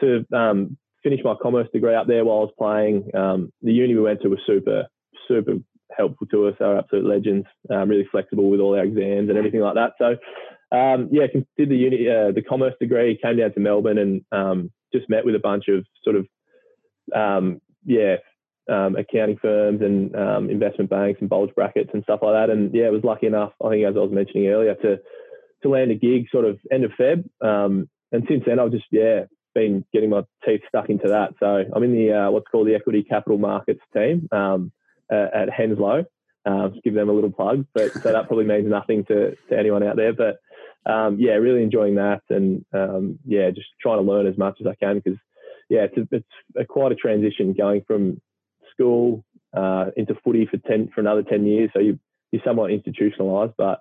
to 0.00 0.24
um, 0.32 0.76
finish 1.02 1.20
my 1.24 1.34
commerce 1.40 1.68
degree 1.72 1.94
up 1.94 2.06
there 2.06 2.24
while 2.24 2.38
I 2.38 2.40
was 2.40 2.54
playing. 2.58 3.10
Um, 3.14 3.52
the 3.62 3.72
uni 3.72 3.94
we 3.94 4.00
went 4.00 4.22
to 4.22 4.28
was 4.28 4.40
super 4.46 4.86
super 5.28 5.54
helpful 5.96 6.26
to 6.28 6.48
us. 6.48 6.54
They 6.58 6.64
were 6.64 6.78
absolute 6.78 7.06
legends, 7.06 7.46
um, 7.70 7.88
really 7.88 8.08
flexible 8.10 8.50
with 8.50 8.60
all 8.60 8.76
our 8.76 8.84
exams 8.84 9.28
and 9.28 9.38
everything 9.38 9.60
like 9.60 9.74
that. 9.74 9.92
So 9.98 10.16
um, 10.76 11.08
yeah, 11.10 11.26
did 11.56 11.68
the 11.68 11.76
uni 11.76 12.08
uh, 12.08 12.32
the 12.32 12.42
commerce 12.42 12.74
degree, 12.80 13.18
came 13.22 13.38
down 13.38 13.52
to 13.54 13.60
Melbourne 13.60 13.98
and 14.32 14.70
just 14.92 15.08
met 15.08 15.24
with 15.24 15.34
a 15.34 15.40
bunch 15.40 15.64
of 15.68 15.84
sort 16.04 16.16
of 16.16 16.26
yeah 17.84 18.16
um, 18.70 18.96
accounting 18.96 19.38
firms 19.40 19.80
and 19.82 20.14
um, 20.14 20.48
investment 20.48 20.90
banks 20.90 21.20
and 21.20 21.28
bulge 21.28 21.54
brackets 21.54 21.90
and 21.92 22.02
stuff 22.04 22.20
like 22.22 22.34
that. 22.34 22.50
And 22.50 22.72
yeah, 22.72 22.86
I 22.86 22.90
was 22.90 23.04
lucky 23.04 23.26
enough, 23.26 23.52
I 23.64 23.70
think 23.70 23.84
as 23.84 23.96
I 23.96 24.00
was 24.00 24.12
mentioning 24.12 24.48
earlier, 24.48 24.74
to 24.76 24.98
to 25.62 25.68
land 25.68 25.90
a 25.90 25.94
gig 25.94 26.26
sort 26.30 26.44
of 26.44 26.58
end 26.72 26.84
of 26.84 26.92
Feb. 26.98 27.24
Um, 27.44 27.88
and 28.12 28.24
since 28.28 28.44
then, 28.46 28.58
I've 28.58 28.70
just 28.70 28.86
yeah 28.90 29.24
been 29.54 29.84
getting 29.92 30.10
my 30.10 30.22
teeth 30.44 30.62
stuck 30.68 30.88
into 30.90 31.08
that. 31.08 31.34
So 31.40 31.64
I'm 31.74 31.82
in 31.82 31.92
the 31.92 32.12
uh, 32.12 32.30
what's 32.30 32.48
called 32.48 32.68
the 32.68 32.74
equity 32.74 33.02
capital 33.02 33.38
markets 33.38 33.82
team 33.92 34.28
um, 34.32 34.72
at 35.10 35.48
Henslow. 35.48 36.06
Uh, 36.46 36.68
just 36.68 36.82
give 36.82 36.94
them 36.94 37.10
a 37.10 37.12
little 37.12 37.30
plug, 37.30 37.66
but 37.74 37.92
so 37.92 38.12
that 38.12 38.26
probably 38.26 38.46
means 38.46 38.66
nothing 38.66 39.04
to, 39.04 39.36
to 39.50 39.58
anyone 39.58 39.82
out 39.82 39.96
there. 39.96 40.14
But 40.14 40.40
um, 40.90 41.18
yeah, 41.20 41.32
really 41.32 41.62
enjoying 41.62 41.96
that, 41.96 42.22
and 42.30 42.64
um, 42.72 43.18
yeah, 43.26 43.50
just 43.50 43.68
trying 43.80 43.98
to 43.98 44.10
learn 44.10 44.26
as 44.26 44.38
much 44.38 44.56
as 44.60 44.66
I 44.66 44.74
can 44.74 45.00
because 45.00 45.18
yeah, 45.68 45.82
it's, 45.82 45.96
a, 45.98 46.16
it's 46.16 46.26
a, 46.58 46.64
quite 46.64 46.92
a 46.92 46.96
transition 46.96 47.52
going 47.52 47.82
from 47.86 48.20
school 48.72 49.24
uh, 49.54 49.90
into 49.96 50.14
footy 50.24 50.46
for 50.46 50.56
ten 50.56 50.88
for 50.94 51.02
another 51.02 51.22
ten 51.22 51.46
years. 51.46 51.70
So 51.74 51.80
you 51.80 51.98
you're 52.32 52.42
somewhat 52.44 52.70
institutionalized, 52.70 53.52
but 53.58 53.80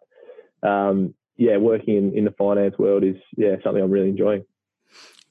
um, 0.61 1.13
yeah, 1.37 1.57
working 1.57 1.95
in, 1.95 2.17
in 2.17 2.25
the 2.25 2.31
finance 2.31 2.77
world 2.77 3.05
is 3.05 3.15
yeah 3.37 3.55
something 3.63 3.81
I'm 3.81 3.91
really 3.91 4.09
enjoying. 4.09 4.43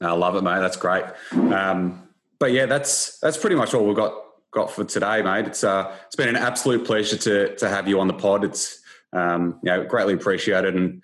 I 0.01 0.13
love 0.13 0.35
it, 0.35 0.43
mate. 0.43 0.59
That's 0.59 0.77
great. 0.77 1.03
Um, 1.31 2.07
but 2.39 2.51
yeah, 2.51 2.65
that's 2.65 3.19
that's 3.19 3.37
pretty 3.37 3.55
much 3.55 3.73
all 3.73 3.85
we've 3.85 3.95
got 3.95 4.13
got 4.51 4.71
for 4.71 4.85
today, 4.85 5.21
mate. 5.21 5.47
It's 5.47 5.63
uh, 5.63 5.95
it's 6.05 6.15
been 6.15 6.29
an 6.29 6.37
absolute 6.37 6.85
pleasure 6.85 7.17
to 7.17 7.55
to 7.55 7.69
have 7.69 7.87
you 7.87 7.99
on 7.99 8.07
the 8.07 8.13
pod. 8.13 8.43
It's 8.43 8.81
um, 9.13 9.59
you 9.63 9.71
know 9.71 9.85
greatly 9.85 10.13
appreciated 10.13 10.75
and 10.75 11.03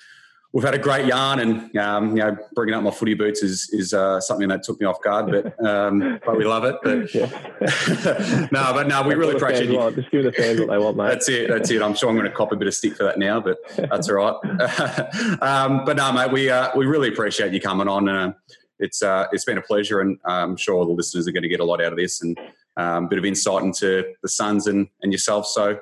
we've 0.56 0.64
had 0.64 0.74
a 0.74 0.80
great 0.80 1.06
yarn, 1.06 1.40
and 1.40 1.76
um, 1.78 2.16
you 2.16 2.24
know, 2.24 2.38
bringing 2.54 2.74
up 2.74 2.82
my 2.82 2.90
footy 2.90 3.14
boots 3.14 3.44
is 3.44 3.70
is 3.72 3.94
uh, 3.94 4.20
something 4.22 4.48
that 4.48 4.64
took 4.64 4.80
me 4.80 4.88
off 4.88 5.02
guard, 5.02 5.30
but 5.30 5.64
um, 5.64 6.20
but 6.26 6.38
we 6.38 6.46
love 6.46 6.64
it. 6.64 6.76
But 6.82 7.14
no, 8.52 8.74
but 8.74 8.88
no, 8.88 9.04
we 9.04 9.14
really 9.14 9.36
appreciate 9.36 9.70
you. 9.70 9.78
Want. 9.78 9.96
Just 9.96 10.10
give 10.10 10.24
the 10.24 10.32
fans 10.32 10.60
what 10.60 10.70
they 10.70 10.78
want, 10.78 10.98
mate. 10.98 11.10
That's 11.10 11.30
it. 11.30 11.50
That's 11.50 11.70
it. 11.70 11.82
I'm 11.82 11.94
sure 11.94 12.10
I'm 12.10 12.16
going 12.16 12.28
to 12.30 12.36
cop 12.36 12.54
a 12.54 12.56
bit 12.56 12.68
of 12.68 12.74
stick 12.74 12.96
for 12.96 13.04
that 13.04 13.20
now, 13.20 13.42
but 13.42 13.58
that's 13.76 14.10
all 14.10 14.16
right. 14.16 15.42
um, 15.42 15.84
but 15.86 15.98
no, 15.98 16.12
mate, 16.14 16.32
we 16.32 16.50
uh, 16.50 16.70
we 16.76 16.86
really 16.86 17.10
appreciate 17.10 17.52
you 17.52 17.60
coming 17.60 17.90
on. 17.90 18.08
Uh, 18.08 18.34
it's 18.80 19.02
uh, 19.02 19.28
it's 19.32 19.46
been 19.46 19.58
a 19.58 19.62
pleasure, 19.62 20.02
and 20.02 20.18
I'm 20.26 20.58
sure 20.58 20.86
the 20.86 20.92
listeners 20.92 21.28
are 21.28 21.32
going 21.32 21.44
to 21.44 21.50
get 21.50 21.60
a 21.60 21.66
lot 21.66 21.82
out 21.82 21.92
of 21.92 21.98
this. 21.98 22.22
And 22.22 22.38
um, 22.78 23.06
a 23.06 23.08
bit 23.08 23.20
of 23.20 23.26
insight 23.26 23.64
into 23.64 24.06
the 24.22 24.30
Suns 24.30 24.68
and, 24.68 24.88
and 25.02 25.12
yourself. 25.12 25.48
So 25.48 25.80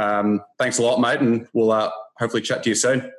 um, 0.00 0.40
thanks 0.58 0.78
a 0.78 0.82
lot, 0.82 1.00
mate, 1.00 1.20
and 1.20 1.46
we'll 1.52 1.72
uh, 1.72 1.90
hopefully 2.18 2.42
chat 2.42 2.62
to 2.64 2.68
you 2.68 2.74
soon. 2.74 3.10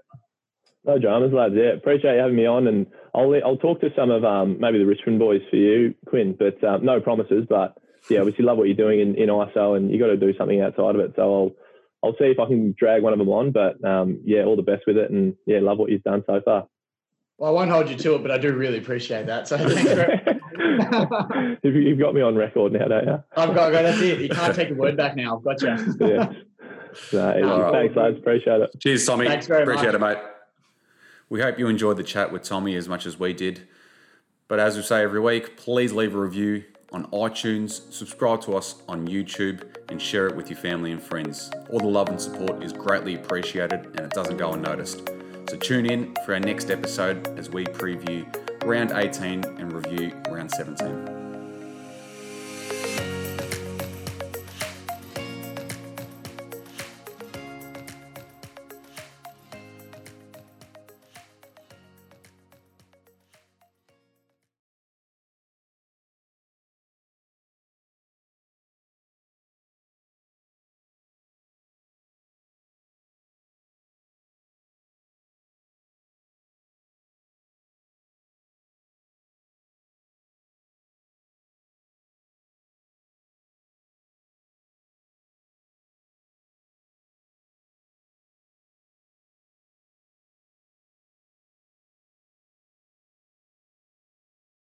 No 0.85 0.97
dramas, 0.97 1.33
lads. 1.33 1.53
Yeah, 1.55 1.73
appreciate 1.73 2.15
you 2.15 2.21
having 2.21 2.35
me 2.37 2.45
on, 2.45 2.67
and 2.67 2.87
I'll 3.13 3.33
I'll 3.43 3.57
talk 3.57 3.81
to 3.81 3.89
some 3.95 4.09
of 4.09 4.23
um, 4.23 4.57
maybe 4.59 4.77
the 4.77 4.85
Richmond 4.85 5.19
boys 5.19 5.41
for 5.49 5.57
you, 5.57 5.93
Quinn. 6.07 6.35
But 6.37 6.63
um, 6.63 6.85
no 6.85 7.01
promises. 7.01 7.45
But 7.49 7.77
yeah, 8.09 8.19
obviously 8.19 8.45
love 8.45 8.57
what 8.57 8.67
you're 8.67 8.75
doing 8.75 9.01
in, 9.01 9.15
in 9.15 9.27
ISO, 9.27 9.75
and 9.75 9.91
you 9.91 9.99
got 9.99 10.07
to 10.07 10.17
do 10.17 10.33
something 10.37 10.61
outside 10.61 10.95
of 10.95 11.01
it. 11.01 11.13
So 11.17 11.21
I'll 11.21 11.51
I'll 12.03 12.17
see 12.17 12.25
if 12.25 12.39
I 12.39 12.45
can 12.45 12.73
drag 12.77 13.03
one 13.03 13.11
of 13.11 13.19
them 13.19 13.27
on. 13.27 13.51
But 13.51 13.83
um, 13.83 14.21
yeah, 14.23 14.43
all 14.43 14.55
the 14.55 14.61
best 14.61 14.83
with 14.87 14.95
it, 14.95 15.11
and 15.11 15.35
yeah, 15.45 15.59
love 15.59 15.77
what 15.77 15.91
you've 15.91 16.03
done 16.03 16.23
so 16.25 16.39
far. 16.45 16.67
Well, 17.37 17.51
I 17.51 17.53
won't 17.53 17.69
hold 17.69 17.89
you 17.89 17.95
to 17.95 18.15
it, 18.15 18.23
but 18.23 18.31
I 18.31 18.39
do 18.39 18.53
really 18.53 18.79
appreciate 18.79 19.27
that. 19.27 19.47
So 19.47 19.57
thanks 19.57 19.91
for 21.61 21.67
You've 21.67 21.99
got 21.99 22.15
me 22.15 22.21
on 22.21 22.35
record 22.35 22.73
now, 22.73 22.87
don't 22.87 23.05
you? 23.05 23.23
I've 23.35 23.53
got, 23.53 23.71
got 23.71 23.83
that's 23.83 24.01
it. 24.01 24.21
You 24.21 24.29
can't 24.29 24.55
take 24.55 24.71
a 24.71 24.73
word 24.73 24.97
back 24.97 25.15
now. 25.15 25.37
I've 25.37 25.43
got 25.43 25.61
you. 25.61 25.67
yeah. 26.07 26.33
No, 27.13 27.49
All 27.51 27.61
right. 27.61 27.73
Thanks, 27.73 27.95
lads. 27.95 28.17
Appreciate 28.17 28.61
it. 28.61 28.71
Cheers, 28.79 29.05
Tommy. 29.05 29.27
Thanks 29.27 29.45
very 29.45 29.63
Appreciate 29.63 29.99
much. 29.99 30.13
Appreciate 30.13 30.17
it, 30.17 30.23
mate. 30.23 30.33
We 31.29 31.41
hope 31.41 31.59
you 31.59 31.67
enjoyed 31.67 31.97
the 31.97 32.03
chat 32.03 32.31
with 32.31 32.41
Tommy 32.43 32.75
as 32.75 32.87
much 32.87 33.05
as 33.05 33.19
we 33.19 33.33
did. 33.33 33.67
But 34.47 34.59
as 34.59 34.75
we 34.75 34.81
say 34.81 35.03
every 35.03 35.19
week, 35.19 35.57
please 35.57 35.93
leave 35.93 36.15
a 36.15 36.19
review 36.19 36.63
on 36.91 37.05
iTunes, 37.11 37.91
subscribe 37.91 38.41
to 38.41 38.55
us 38.55 38.81
on 38.87 39.07
YouTube, 39.07 39.75
and 39.89 40.01
share 40.01 40.25
it 40.27 40.35
with 40.35 40.49
your 40.49 40.57
family 40.57 40.91
and 40.91 41.03
friends. 41.03 41.51
All 41.69 41.79
the 41.79 41.87
love 41.87 42.07
and 42.07 42.19
support 42.19 42.63
is 42.63 42.71
greatly 42.71 43.15
appreciated 43.15 43.85
and 43.87 43.99
it 43.99 44.11
doesn't 44.11 44.37
go 44.37 44.53
unnoticed. 44.53 45.16
So 45.49 45.55
tune 45.55 45.85
in 45.85 46.13
for 46.25 46.33
our 46.33 46.39
next 46.41 46.69
episode 46.69 47.25
as 47.39 47.49
we 47.49 47.63
preview 47.63 48.25
round 48.65 48.91
18 48.91 49.45
and 49.45 49.71
review 49.71 50.11
round 50.29 50.51
17. 50.51 51.16